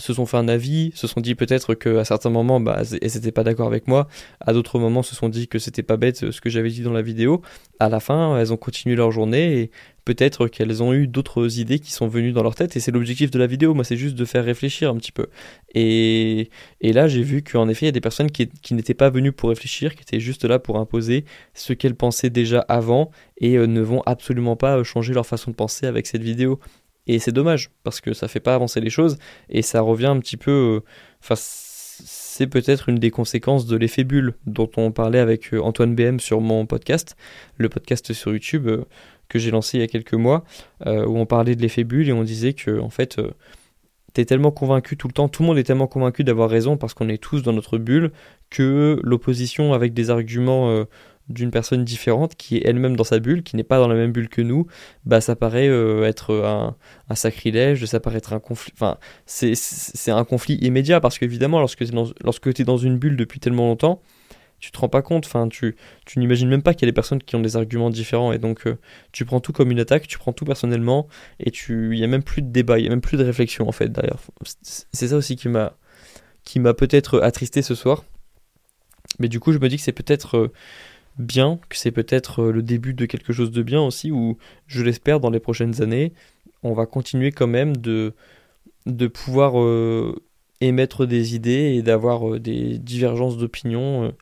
se 0.01 0.15
sont 0.15 0.27
fait 0.27 0.37
un 0.37 0.49
avis, 0.49 0.91
se 0.95 1.07
sont 1.07 1.21
dit 1.21 1.35
peut-être 1.35 1.75
qu'à 1.75 2.05
certains 2.05 2.31
moments, 2.31 2.59
bah, 2.59 2.83
elles 2.91 3.11
n'étaient 3.15 3.33
pas 3.33 3.45
d'accord 3.45 3.67
avec 3.67 3.87
moi, 3.87 4.09
à 4.41 4.53
d'autres 4.53 4.79
moments 4.79 5.03
se 5.03 5.15
sont 5.15 5.29
dit 5.29 5.47
que 5.47 5.59
c'était 5.59 5.83
pas 5.83 5.97
bête 5.97 6.25
euh, 6.25 6.33
ce 6.33 6.41
que 6.41 6.51
j'avais 6.51 6.71
dit 6.71 6.83
dans 6.83 6.93
la 6.93 7.03
vidéo. 7.03 7.43
À 7.79 7.89
la 7.89 8.01
fin, 8.01 8.39
elles 8.39 8.53
ont 8.53 8.57
continué 8.57 8.97
leur 8.97 9.13
journée 9.13 9.61
et 9.61 9.71
peut-être 10.05 10.49
qu'elles 10.49 10.83
ont 10.83 10.93
eu 10.93 11.07
d'autres 11.07 11.59
idées 11.59 11.79
qui 11.79 11.93
sont 11.93 12.09
venues 12.09 12.33
dans 12.33 12.43
leur 12.43 12.55
tête 12.55 12.77
et 12.77 12.81
c'est 12.81 12.91
l'objectif 12.91 13.31
de 13.31 13.39
la 13.39 13.47
vidéo. 13.47 13.75
Moi, 13.75 13.85
c'est 13.85 13.97
juste 13.97 14.17
de 14.17 14.25
faire 14.25 14.45
réfléchir 14.45 14.91
un 14.91 14.97
petit 14.97 15.13
peu. 15.13 15.27
Et, 15.75 16.51
là, 16.83 17.07
j'ai 17.07 17.23
vu 17.23 17.43
qu'en 17.43 17.69
effet, 17.69 17.87
il 17.87 17.89
y 17.89 17.91
a 17.91 17.93
des 17.93 18.01
personnes 18.01 18.31
qui, 18.31 18.49
qui 18.49 18.75
n'étaient 18.75 18.95
pas 18.95 19.11
venues 19.11 19.33
pour 19.33 19.51
réfléchir, 19.51 19.95
qui 19.95 20.03
étaient 20.03 20.21
juste 20.21 20.45
là 20.45 20.59
pour 20.59 20.79
imposer 20.79 21.25
ce 21.55 21.73
qu'elles 21.73 21.95
pensaient 21.95 22.31
déjà 22.31 22.61
avant 22.69 23.11
et 23.39 23.57
euh, 23.57 23.67
ne 23.67 23.81
vont 23.81 24.03
absolument 24.07 24.57
pas 24.57 24.79
euh, 24.79 24.85
changer 24.85 25.15
leur 25.15 25.27
façon 25.27 25.51
de 25.51 25.57
penser 25.57 25.87
avec 25.87 26.07
cette 26.07 26.23
vidéo. 26.23 26.59
Et 27.11 27.19
c'est 27.19 27.33
dommage, 27.33 27.71
parce 27.83 28.01
que 28.01 28.13
ça 28.13 28.29
fait 28.29 28.39
pas 28.39 28.55
avancer 28.55 28.81
les 28.81 28.89
choses, 28.89 29.19
et 29.49 29.63
ça 29.63 29.81
revient 29.81 30.07
un 30.07 30.21
petit 30.21 30.37
peu... 30.37 30.53
Euh, 30.53 30.81
enfin, 31.21 31.35
c'est 31.37 32.47
peut-être 32.47 32.89
une 32.89 33.01
des 33.01 33.11
conséquences 33.11 33.67
de 33.67 33.77
l'effet 33.77 34.05
bulle 34.05 34.35
dont 34.47 34.71
on 34.77 34.93
parlait 34.93 35.19
avec 35.19 35.53
euh, 35.53 35.61
Antoine 35.61 35.97
BM 35.97 36.21
sur 36.21 36.41
mon 36.41 36.67
podcast, 36.67 37.17
le 37.59 37.69
podcast 37.69 38.13
sur 38.13 38.31
YouTube 38.31 38.69
euh, 38.69 38.85
que 39.29 39.41
j'ai 39.41 39.51
lancé 39.51 39.79
il 39.79 39.81
y 39.81 39.85
a 39.85 39.89
quelques 39.89 40.15
mois, 40.15 40.45
où 40.87 41.19
on 41.19 41.27
parlait 41.27 41.57
de 41.57 41.63
l'effet 41.63 41.83
bulle 41.83 42.09
et 42.09 42.13
on 42.13 42.23
disait 42.23 42.53
que 42.53 42.81
en 42.81 42.91
fait 42.91 43.21
t'es 44.13 44.25
tellement 44.25 44.51
convaincu 44.51 44.97
tout 44.97 45.07
le 45.07 45.13
temps, 45.13 45.29
tout 45.29 45.45
le 45.45 45.47
monde 45.47 45.59
est 45.59 45.63
tellement 45.63 45.87
convaincu 45.87 46.25
d'avoir 46.25 46.51
raison 46.51 46.77
parce 46.77 46.95
qu'on 46.95 47.09
est 47.09 47.23
tous 47.23 47.45
dans 47.45 47.53
notre 47.53 47.79
bulle 47.79 48.11
que 48.51 48.99
l'opposition 49.05 49.73
avec 49.73 49.95
des 49.95 50.11
arguments 50.11 50.85
d'une 51.31 51.51
personne 51.51 51.85
différente 51.85 52.35
qui 52.35 52.57
est 52.57 52.63
elle-même 52.65 52.97
dans 52.97 53.05
sa 53.05 53.19
bulle, 53.19 53.43
qui 53.43 53.57
n'est 53.57 53.65
pas 53.65 53.79
dans 53.79 53.89
la 53.89 53.95
même 53.95 54.13
bulle 54.13 54.29
que 54.29 54.43
nous, 54.43 54.67
bah 55.05 55.21
ça 55.21 55.37
paraît 55.37 55.69
euh, 55.69 56.05
être 56.05 56.35
un, 56.35 56.77
un, 57.09 57.15
sacrilège, 57.15 57.85
ça 57.87 58.01
paraît 58.01 58.19
être 58.19 58.33
un 58.33 58.41
conflit. 58.41 58.73
Enfin, 58.75 58.99
c'est 59.27 60.11
un 60.11 60.25
conflit 60.25 60.57
immédiat 60.57 61.01
parce 61.01 61.19
qu'évidemment, 61.19 61.61
lorsque 61.61 61.85
tu 61.85 61.97
es, 61.97 62.05
lorsque 62.23 62.61
es 62.61 62.65
dans 62.65 62.77
une 62.77 62.99
bulle 62.99 63.17
depuis 63.17 63.41
tellement 63.41 63.67
longtemps, 63.67 64.03
tu 64.59 64.71
te 64.73 64.79
rends 64.79 64.89
pas 64.91 65.03
compte, 65.03 65.25
enfin, 65.25 65.49
tu, 65.49 65.77
tu 66.05 66.19
n'imagines 66.19 66.49
même 66.49 66.63
pas 66.63 66.75
qu'il 66.75 66.83
y 66.83 66.89
a 66.89 66.91
des 66.91 66.95
personnes 66.95 67.23
qui 67.23 67.35
ont 67.35 67.41
des 67.41 67.57
arguments 67.57 67.89
différents 67.89 68.33
et 68.33 68.39
donc 68.39 68.67
euh, 68.67 68.77
tu 69.11 69.25
prends 69.25 69.41
tout 69.41 69.53
comme 69.53 69.71
une 69.71 69.81
attaque, 69.81 70.07
tu 70.07 70.19
prends 70.19 70.33
tout 70.33 70.45
personnellement 70.45 71.09
et 71.39 71.51
il 71.69 71.91
n'y 71.91 72.05
a 72.05 72.07
même 72.07 72.23
plus 72.23 72.43
de 72.43 72.49
débat, 72.49 72.79
il 72.79 72.83
n'y 72.83 72.89
a 72.89 72.91
même 72.91 73.01
plus 73.01 73.17
de 73.17 73.25
réflexion 73.25 73.67
en 73.69 73.73
fait 73.73 73.89
d'ailleurs. 73.89 74.21
C'est 74.93 75.09
ça 75.09 75.17
aussi 75.17 75.37
qui 75.37 75.49
m'a 75.49 75.77
qui 76.45 76.61
m'a 76.61 76.75
peut-être 76.75 77.21
attristé 77.21 77.63
ce 77.63 77.75
soir. 77.75 78.05
Mais 79.19 79.29
du 79.29 79.41
coup, 79.41 79.53
je 79.53 79.59
me 79.59 79.69
dis 79.69 79.77
que 79.77 79.83
c'est 79.83 79.93
peut-être. 79.93 80.37
Euh, 80.37 80.53
bien, 81.19 81.59
que 81.69 81.77
c'est 81.77 81.91
peut-être 81.91 82.43
euh, 82.43 82.53
le 82.53 82.63
début 82.63 82.95
de 82.95 83.07
quelque 83.07 83.33
chose 83.33 83.51
de 83.51 83.63
bien 83.63 83.83
aussi, 83.83 84.11
où 84.11 84.39
je 84.67 84.83
l'espère 84.83 85.21
dans 85.21 85.31
les 85.31 85.41
prochaines 85.41 85.83
années, 85.83 86.13
on 86.63 86.73
va 86.73 86.87
continuer 86.87 87.33
quand 87.33 87.47
même 87.47 87.77
de, 87.77 88.15
de 88.87 89.07
pouvoir 89.07 89.61
euh, 89.61 90.15
émettre 90.61 91.07
des 91.07 91.35
idées 91.35 91.75
et 91.77 91.83
d'avoir 91.83 92.35
euh, 92.35 92.41
des 92.41 92.79
divergences 92.79 93.37
d'opinion. 93.37 94.13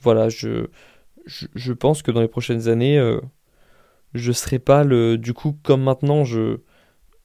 voilà, 0.00 0.28
je, 0.28 0.66
je, 1.26 1.72
pense 1.72 2.02
que 2.02 2.10
dans 2.10 2.20
les 2.20 2.28
prochaines 2.28 2.68
années, 2.68 3.00
je 4.12 4.32
serai 4.32 4.58
pas 4.58 4.84
le. 4.84 5.16
Du 5.16 5.32
coup, 5.32 5.56
comme 5.62 5.82
maintenant, 5.82 6.24
je, 6.24 6.58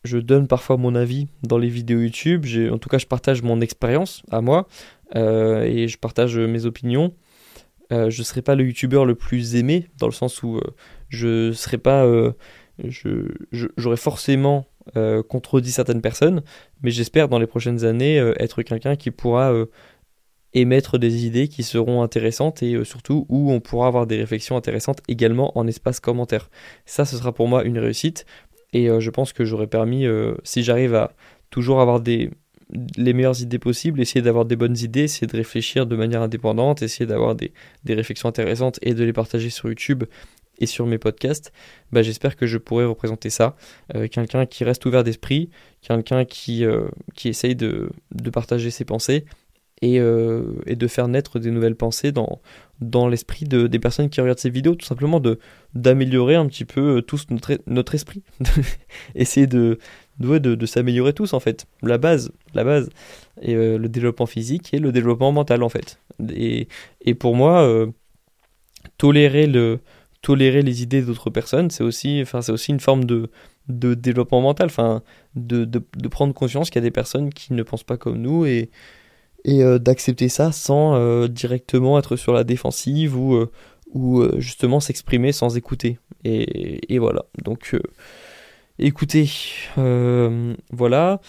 je 0.05 0.17
donne 0.17 0.47
parfois 0.47 0.77
mon 0.77 0.95
avis 0.95 1.27
dans 1.43 1.57
les 1.57 1.67
vidéos 1.67 1.99
YouTube. 1.99 2.45
En 2.71 2.77
tout 2.77 2.89
cas, 2.89 2.97
je 2.97 3.07
partage 3.07 3.41
mon 3.41 3.59
expérience 3.59 4.23
à 4.31 4.39
moi 4.41 4.67
et 5.13 5.87
je 5.89 5.97
partage 5.97 6.37
mes 6.37 6.65
opinions. 6.65 7.13
Euh, 7.91 8.09
je 8.09 8.19
ne 8.19 8.23
serai 8.23 8.41
pas 8.41 8.55
le 8.55 8.65
youtubeur 8.65 9.05
le 9.05 9.15
plus 9.15 9.55
aimé, 9.55 9.87
dans 9.97 10.07
le 10.07 10.13
sens 10.13 10.43
où 10.43 10.57
euh, 10.57 10.61
je 11.09 11.51
serai 11.53 11.77
pas. 11.77 12.05
Euh, 12.05 12.31
j'aurais 13.51 13.97
forcément 13.97 14.65
contredit 15.27 15.71
certaines 15.71 16.01
personnes, 16.01 16.41
mais 16.81 16.91
j'espère 16.91 17.27
dans 17.27 17.39
les 17.39 17.45
prochaines 17.45 17.83
années 17.83 18.15
être 18.37 18.63
quelqu'un 18.63 18.95
qui 18.95 19.11
pourra 19.11 19.53
émettre 20.53 20.97
des 20.97 21.25
idées 21.25 21.49
qui 21.49 21.61
seront 21.61 22.01
intéressantes 22.01 22.63
et 22.63 22.81
surtout 22.85 23.25
où 23.27 23.51
on 23.51 23.59
pourra 23.59 23.87
avoir 23.87 24.07
des 24.07 24.15
réflexions 24.15 24.55
intéressantes 24.55 25.01
également 25.09 25.55
en 25.57 25.67
espace 25.67 25.99
commentaire. 25.99 26.49
Ça, 26.85 27.03
ce 27.03 27.17
sera 27.17 27.33
pour 27.33 27.49
moi 27.49 27.65
une 27.65 27.77
réussite 27.77 28.25
et 28.71 28.87
je 28.87 29.09
pense 29.09 29.33
que 29.33 29.43
j'aurais 29.43 29.67
permis, 29.67 30.05
si 30.45 30.63
j'arrive 30.63 30.95
à 30.95 31.11
toujours 31.49 31.81
avoir 31.81 31.99
des, 31.99 32.31
les 32.97 33.13
meilleures 33.13 33.41
idées 33.41 33.59
possibles, 33.59 33.99
essayer 33.99 34.21
d'avoir 34.21 34.45
des 34.45 34.55
bonnes 34.55 34.77
idées, 34.77 35.03
essayer 35.03 35.27
de 35.27 35.35
réfléchir 35.35 35.87
de 35.87 35.95
manière 35.95 36.21
indépendante, 36.21 36.81
essayer 36.81 37.05
d'avoir 37.05 37.35
des, 37.35 37.51
des, 37.83 37.95
réflexions 37.95 38.29
intéressantes 38.29 38.77
et 38.81 38.93
de 38.93 39.03
les 39.03 39.13
partager 39.13 39.49
sur 39.49 39.69
YouTube 39.69 40.03
et 40.59 40.65
sur 40.65 40.85
mes 40.85 40.97
podcasts, 40.97 41.51
bah, 41.91 42.01
j'espère 42.01 42.35
que 42.35 42.45
je 42.45 42.57
pourrai 42.57 42.85
représenter 42.85 43.29
ça. 43.29 43.55
Euh, 43.95 44.07
quelqu'un 44.07 44.45
qui 44.45 44.63
reste 44.63 44.85
ouvert 44.85 45.03
d'esprit, 45.03 45.49
quelqu'un 45.81 46.25
qui, 46.25 46.65
euh, 46.65 46.87
essaye 47.23 47.55
de, 47.55 47.89
partager 48.31 48.69
ses 48.69 48.85
pensées 48.85 49.25
et, 49.81 49.99
euh, 49.99 50.61
et, 50.65 50.75
de 50.75 50.87
faire 50.87 51.07
naître 51.07 51.39
des 51.39 51.51
nouvelles 51.51 51.75
pensées 51.75 52.11
dans, 52.11 52.41
dans 52.81 53.07
l'esprit 53.07 53.45
de, 53.45 53.67
des 53.67 53.79
personnes 53.79 54.09
qui 54.09 54.19
regardent 54.19 54.39
ces 54.39 54.49
vidéos, 54.49 54.75
tout 54.75 54.85
simplement 54.85 55.19
de 55.19 55.39
d'améliorer 55.73 56.35
un 56.35 56.47
petit 56.47 56.65
peu 56.65 57.01
tous 57.01 57.27
notre, 57.29 57.59
notre 57.67 57.95
esprit. 57.95 58.23
essayer 59.15 59.47
de, 59.47 59.79
de, 60.19 60.65
s'améliorer 60.65 61.13
tous 61.13 61.33
en 61.33 61.39
fait. 61.39 61.65
La 61.81 61.97
base, 61.97 62.31
la 62.53 62.63
base, 62.63 62.89
et 63.41 63.55
euh, 63.55 63.77
le 63.77 63.89
développement 63.89 64.25
physique 64.25 64.73
et 64.73 64.79
le 64.79 64.91
développement 64.91 65.31
mental 65.31 65.63
en 65.63 65.69
fait. 65.69 65.99
Et, 66.33 66.67
et 67.01 67.13
pour 67.13 67.35
moi, 67.35 67.61
euh, 67.63 67.87
tolérer 68.97 69.47
le 69.47 69.79
tolérer 70.21 70.61
les 70.61 70.83
idées 70.83 71.01
d'autres 71.01 71.29
personnes, 71.29 71.71
c'est 71.71 71.83
aussi, 71.83 72.25
aussi 72.49 72.71
une 72.71 72.81
forme 72.81 73.05
de, 73.05 73.29
de 73.69 73.93
développement 73.93 74.41
mental, 74.41 74.65
enfin, 74.65 75.01
de, 75.35 75.63
de, 75.63 75.81
de 75.95 76.07
prendre 76.09 76.33
conscience 76.33 76.69
qu'il 76.69 76.81
y 76.81 76.83
a 76.83 76.87
des 76.87 76.91
personnes 76.91 77.33
qui 77.33 77.53
ne 77.53 77.63
pensent 77.63 77.85
pas 77.85 77.95
comme 77.95 78.17
nous 78.17 78.45
et, 78.45 78.69
et 79.45 79.63
euh, 79.63 79.79
d'accepter 79.79 80.27
ça 80.27 80.51
sans 80.51 81.25
directement 81.29 81.97
être 81.97 82.17
sur 82.17 82.33
la 82.33 82.43
défensive 82.43 83.15
ou, 83.17 83.45
ou 83.93 84.25
justement 84.39 84.81
s'exprimer 84.81 85.31
sans 85.31 85.55
écouter. 85.55 85.99
Et, 86.25 86.93
et 86.93 86.99
voilà. 86.99 87.23
Donc 87.45 87.73
Écoutez, 88.81 89.29
euh, 89.77 90.55
voilà. 90.71 91.19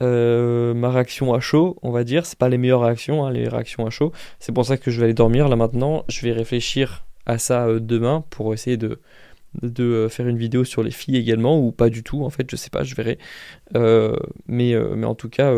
Euh, 0.00 0.74
ma 0.74 0.90
réaction 0.90 1.34
à 1.34 1.40
chaud, 1.40 1.76
on 1.82 1.90
va 1.90 2.04
dire, 2.04 2.24
c'est 2.24 2.38
pas 2.38 2.48
les 2.48 2.56
meilleures 2.56 2.82
réactions, 2.82 3.26
hein, 3.26 3.32
les 3.32 3.48
réactions 3.48 3.84
à 3.84 3.90
chaud. 3.90 4.12
C'est 4.38 4.52
pour 4.52 4.64
ça 4.64 4.76
que 4.76 4.92
je 4.92 4.98
vais 4.98 5.06
aller 5.06 5.14
dormir 5.14 5.48
là 5.48 5.56
maintenant. 5.56 6.04
Je 6.08 6.24
vais 6.24 6.30
réfléchir 6.30 7.04
à 7.26 7.38
ça 7.38 7.66
euh, 7.66 7.80
demain 7.80 8.24
pour 8.30 8.54
essayer 8.54 8.76
de, 8.76 9.00
faire 10.08 10.28
une 10.28 10.38
vidéo 10.38 10.62
sur 10.62 10.84
les 10.84 10.92
filles 10.92 11.16
également, 11.16 11.58
ou 11.58 11.72
pas 11.72 11.90
du 11.90 12.04
tout, 12.04 12.24
en 12.24 12.30
fait, 12.30 12.48
je 12.48 12.54
sais 12.54 12.70
pas, 12.70 12.84
je 12.84 12.94
verrai. 12.94 13.18
mais, 14.46 14.76
mais 14.96 15.06
en 15.06 15.16
tout 15.16 15.28
cas, 15.28 15.52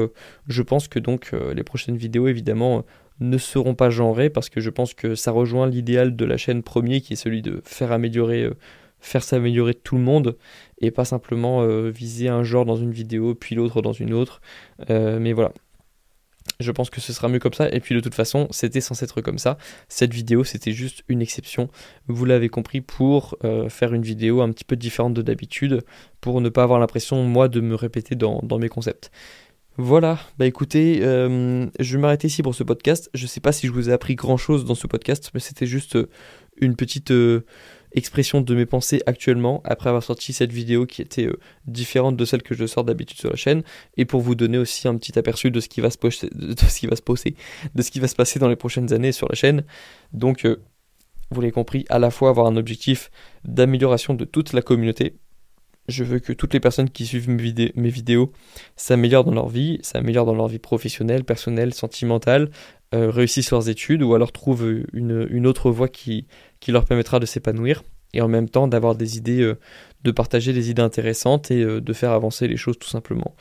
je 0.49 0.63
pense 0.63 0.89
que 0.89 0.99
donc 0.99 1.33
les 1.55 1.63
prochaines 1.63 1.99
vidéos, 1.99 2.29
évidemment, 2.29 2.85
ne 3.21 3.37
seront 3.37 3.75
pas 3.75 3.91
genrées, 3.91 4.31
parce 4.31 4.49
que 4.49 4.63
je 4.63 4.71
pense 4.71 4.95
que 4.95 5.15
ça 5.15 5.31
rejoint 5.33 5.69
l'idéal 5.69 6.17
de 6.17 6.25
la 6.25 6.39
chaîne 6.39 6.63
premier, 6.63 7.03
qui 7.03 7.13
est 7.13 7.17
celui 7.17 7.43
de 7.43 7.61
faire 7.67 7.93
améliorer 7.93 8.51
faire 9.03 9.23
s'améliorer 9.23 9.75
tout 9.75 9.97
le 9.97 10.03
monde 10.03 10.39
et 10.81 10.91
pas 10.91 11.05
simplement 11.05 11.67
viser 11.91 12.29
un 12.29 12.43
genre 12.43 12.65
dans 12.65 12.77
une 12.77 12.93
vidéo 12.93 13.35
puis 13.35 13.55
l'autre 13.55 13.83
dans 13.83 13.93
une 13.93 14.15
autre. 14.15 14.41
mais 14.89 15.33
voilà, 15.33 15.53
je 16.61 16.71
pense 16.71 16.91
que 16.91 17.01
ce 17.01 17.13
sera 17.13 17.29
mieux 17.29 17.39
comme 17.39 17.53
ça. 17.53 17.69
Et 17.71 17.81
puis 17.81 17.95
de 17.95 18.01
toute 18.01 18.15
façon, 18.15 18.49
c'était 18.51 18.81
censé 18.81 19.05
être 19.05 19.21
comme 19.21 19.39
ça. 19.39 19.59
Cette 19.89 20.13
vidéo, 20.13 20.45
c'était 20.45 20.73
juste 20.73 21.03
une 21.09 21.23
exception. 21.23 21.69
Vous 22.09 22.25
l'avez 22.25 22.49
compris 22.49 22.81
pour 22.81 23.37
euh, 23.45 23.69
faire 23.69 23.95
une 23.95 24.03
vidéo 24.03 24.41
un 24.41 24.51
petit 24.51 24.65
peu 24.65 24.77
différente 24.77 25.15
de 25.15 25.23
d'habitude, 25.23 25.83
pour 26.21 26.41
ne 26.41 26.49
pas 26.49 26.63
avoir 26.63 26.79
l'impression, 26.79 27.23
moi, 27.25 27.49
de 27.49 27.61
me 27.61 27.75
répéter 27.75 28.15
dans, 28.15 28.43
mes 28.59 28.69
concepts. 28.69 29.11
Voilà, 29.79 30.19
bah 30.37 30.47
écoutez, 30.47 31.01
euh, 31.03 31.67
je 31.81 31.97
vais 31.97 32.03
m'arrêter 32.03 32.27
ici 32.27 32.43
pour 32.43 32.55
ce 32.55 32.63
podcast. 32.63 33.09
Je 33.15 33.27
sais 33.27 33.41
pas 33.41 33.53
si 33.53 33.67
je 33.67 33.73
vous 33.73 33.89
ai 33.89 33.93
appris 33.93 34.15
grand 34.15 34.37
chose 34.37 34.67
dans 34.67 34.75
ce 34.75 34.87
podcast, 34.87 35.31
mais 35.33 35.41
c'était 35.41 35.67
juste 35.67 35.97
une 36.61 36.77
petite 36.77 37.13
expression 37.95 38.41
de 38.41 38.55
mes 38.55 38.67
pensées 38.67 39.03
actuellement 39.07 39.61
après 39.65 39.89
avoir 39.89 40.03
sorti 40.03 40.33
cette 40.33 40.53
vidéo 40.53 40.87
qui 40.87 41.03
était 41.03 41.27
euh, 41.27 41.39
différente 41.67 42.17
de 42.17 42.25
celle 42.25 42.43
que 42.43 42.55
je 42.55 42.67
sors 42.67 42.85
d'habitude 42.85 43.19
sur 43.19 43.31
la 43.31 43.37
chaîne 43.37 43.63
et 43.97 44.05
pour 44.05 44.21
vous 44.21 44.35
donner 44.35 44.59
aussi 44.59 44.89
un 44.89 44.97
petit 44.97 45.19
aperçu 45.19 45.51
de 45.51 45.61
ce 45.61 45.69
qui 45.69 45.81
va 45.81 45.91
se 45.91 45.99
poser, 45.99 46.29
de 46.33 46.55
ce 46.59 46.79
qui 46.79 46.87
va 46.87 46.97
se 46.97 47.03
poser, 47.03 47.37
de 47.75 47.83
ce 47.83 47.91
qui 47.91 48.01
va 48.01 48.09
se 48.09 48.15
passer 48.15 48.39
dans 48.39 48.49
les 48.49 48.57
prochaines 48.57 48.93
années 48.93 49.13
sur 49.13 49.29
la 49.29 49.35
chaîne. 49.35 49.65
Donc 50.13 50.45
euh, 50.45 50.63
vous 51.31 51.41
l'avez 51.41 51.53
compris, 51.53 51.85
à 51.89 51.99
la 51.99 52.11
fois 52.11 52.29
avoir 52.29 52.47
un 52.47 52.57
objectif 52.57 53.11
d'amélioration 53.45 54.15
de 54.15 54.25
toute 54.25 54.53
la 54.53 54.63
communauté. 54.63 55.17
Je 55.89 56.05
veux 56.05 56.21
que 56.21 56.33
toutes 56.33 56.55
les 56.55 56.61
personnes 56.61 56.91
qui 56.91 57.07
suivent 57.07 57.29
mes, 57.29 57.73
mes 57.75 57.89
vidéos 57.89 58.33
s'améliorent 58.77 59.25
dans 59.25 59.35
leur 59.35 59.49
vie, 59.49 59.81
s'améliorent 59.83 60.27
dans 60.27 60.35
leur 60.35 60.47
vie 60.47 60.61
professionnelle, 60.61 61.25
personnelle, 61.25 61.75
sentimentale, 61.75 62.51
euh, 62.95 63.11
réussissent 63.11 63.51
leurs 63.51 63.69
études 63.69 64.03
ou 64.03 64.15
alors 64.15 64.33
trouvent 64.33 64.83
une, 64.93 65.27
une 65.31 65.47
autre 65.47 65.71
voie 65.71 65.89
qui, 65.89 66.27
qui 66.61 66.73
leur 66.73 66.85
permettra 66.85 67.21
de 67.21 67.27
s'épanouir 67.27 67.83
et 68.13 68.21
en 68.21 68.29
même 68.29 68.49
temps 68.49 68.69
d'avoir 68.69 68.95
des 68.95 69.17
idées, 69.17 69.41
euh, 69.41 69.59
de 70.05 70.11
partager 70.11 70.53
des 70.53 70.71
idées 70.71 70.83
intéressantes 70.83 71.51
et 71.51 71.63
euh, 71.63 71.81
de 71.81 71.93
faire 71.93 72.13
avancer 72.13 72.49
les 72.49 72.57
choses 72.57 72.79
tout 72.79 72.89
simplement. 72.89 73.35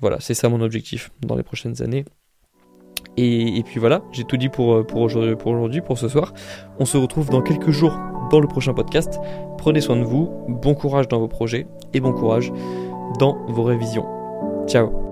Voilà, 0.00 0.18
c'est 0.20 0.34
ça 0.34 0.48
mon 0.48 0.60
objectif 0.60 1.10
dans 1.20 1.36
les 1.36 1.42
prochaines 1.42 1.82
années. 1.82 2.04
Et, 3.16 3.62
puis 3.66 3.78
voilà, 3.78 4.02
j'ai 4.12 4.24
tout 4.24 4.36
dit 4.36 4.48
pour, 4.48 4.86
pour 4.86 5.02
aujourd'hui, 5.02 5.80
pour 5.80 5.98
ce 5.98 6.08
soir. 6.08 6.32
On 6.78 6.84
se 6.84 6.96
retrouve 6.96 7.28
dans 7.28 7.42
quelques 7.42 7.70
jours 7.70 7.98
dans 8.30 8.40
le 8.40 8.48
prochain 8.48 8.72
podcast. 8.72 9.18
Prenez 9.58 9.80
soin 9.80 9.96
de 9.96 10.04
vous, 10.04 10.30
bon 10.48 10.74
courage 10.74 11.08
dans 11.08 11.18
vos 11.18 11.28
projets 11.28 11.66
et 11.92 12.00
bon 12.00 12.12
courage 12.12 12.52
dans 13.18 13.44
vos 13.48 13.64
révisions. 13.64 14.06
Ciao 14.66 15.11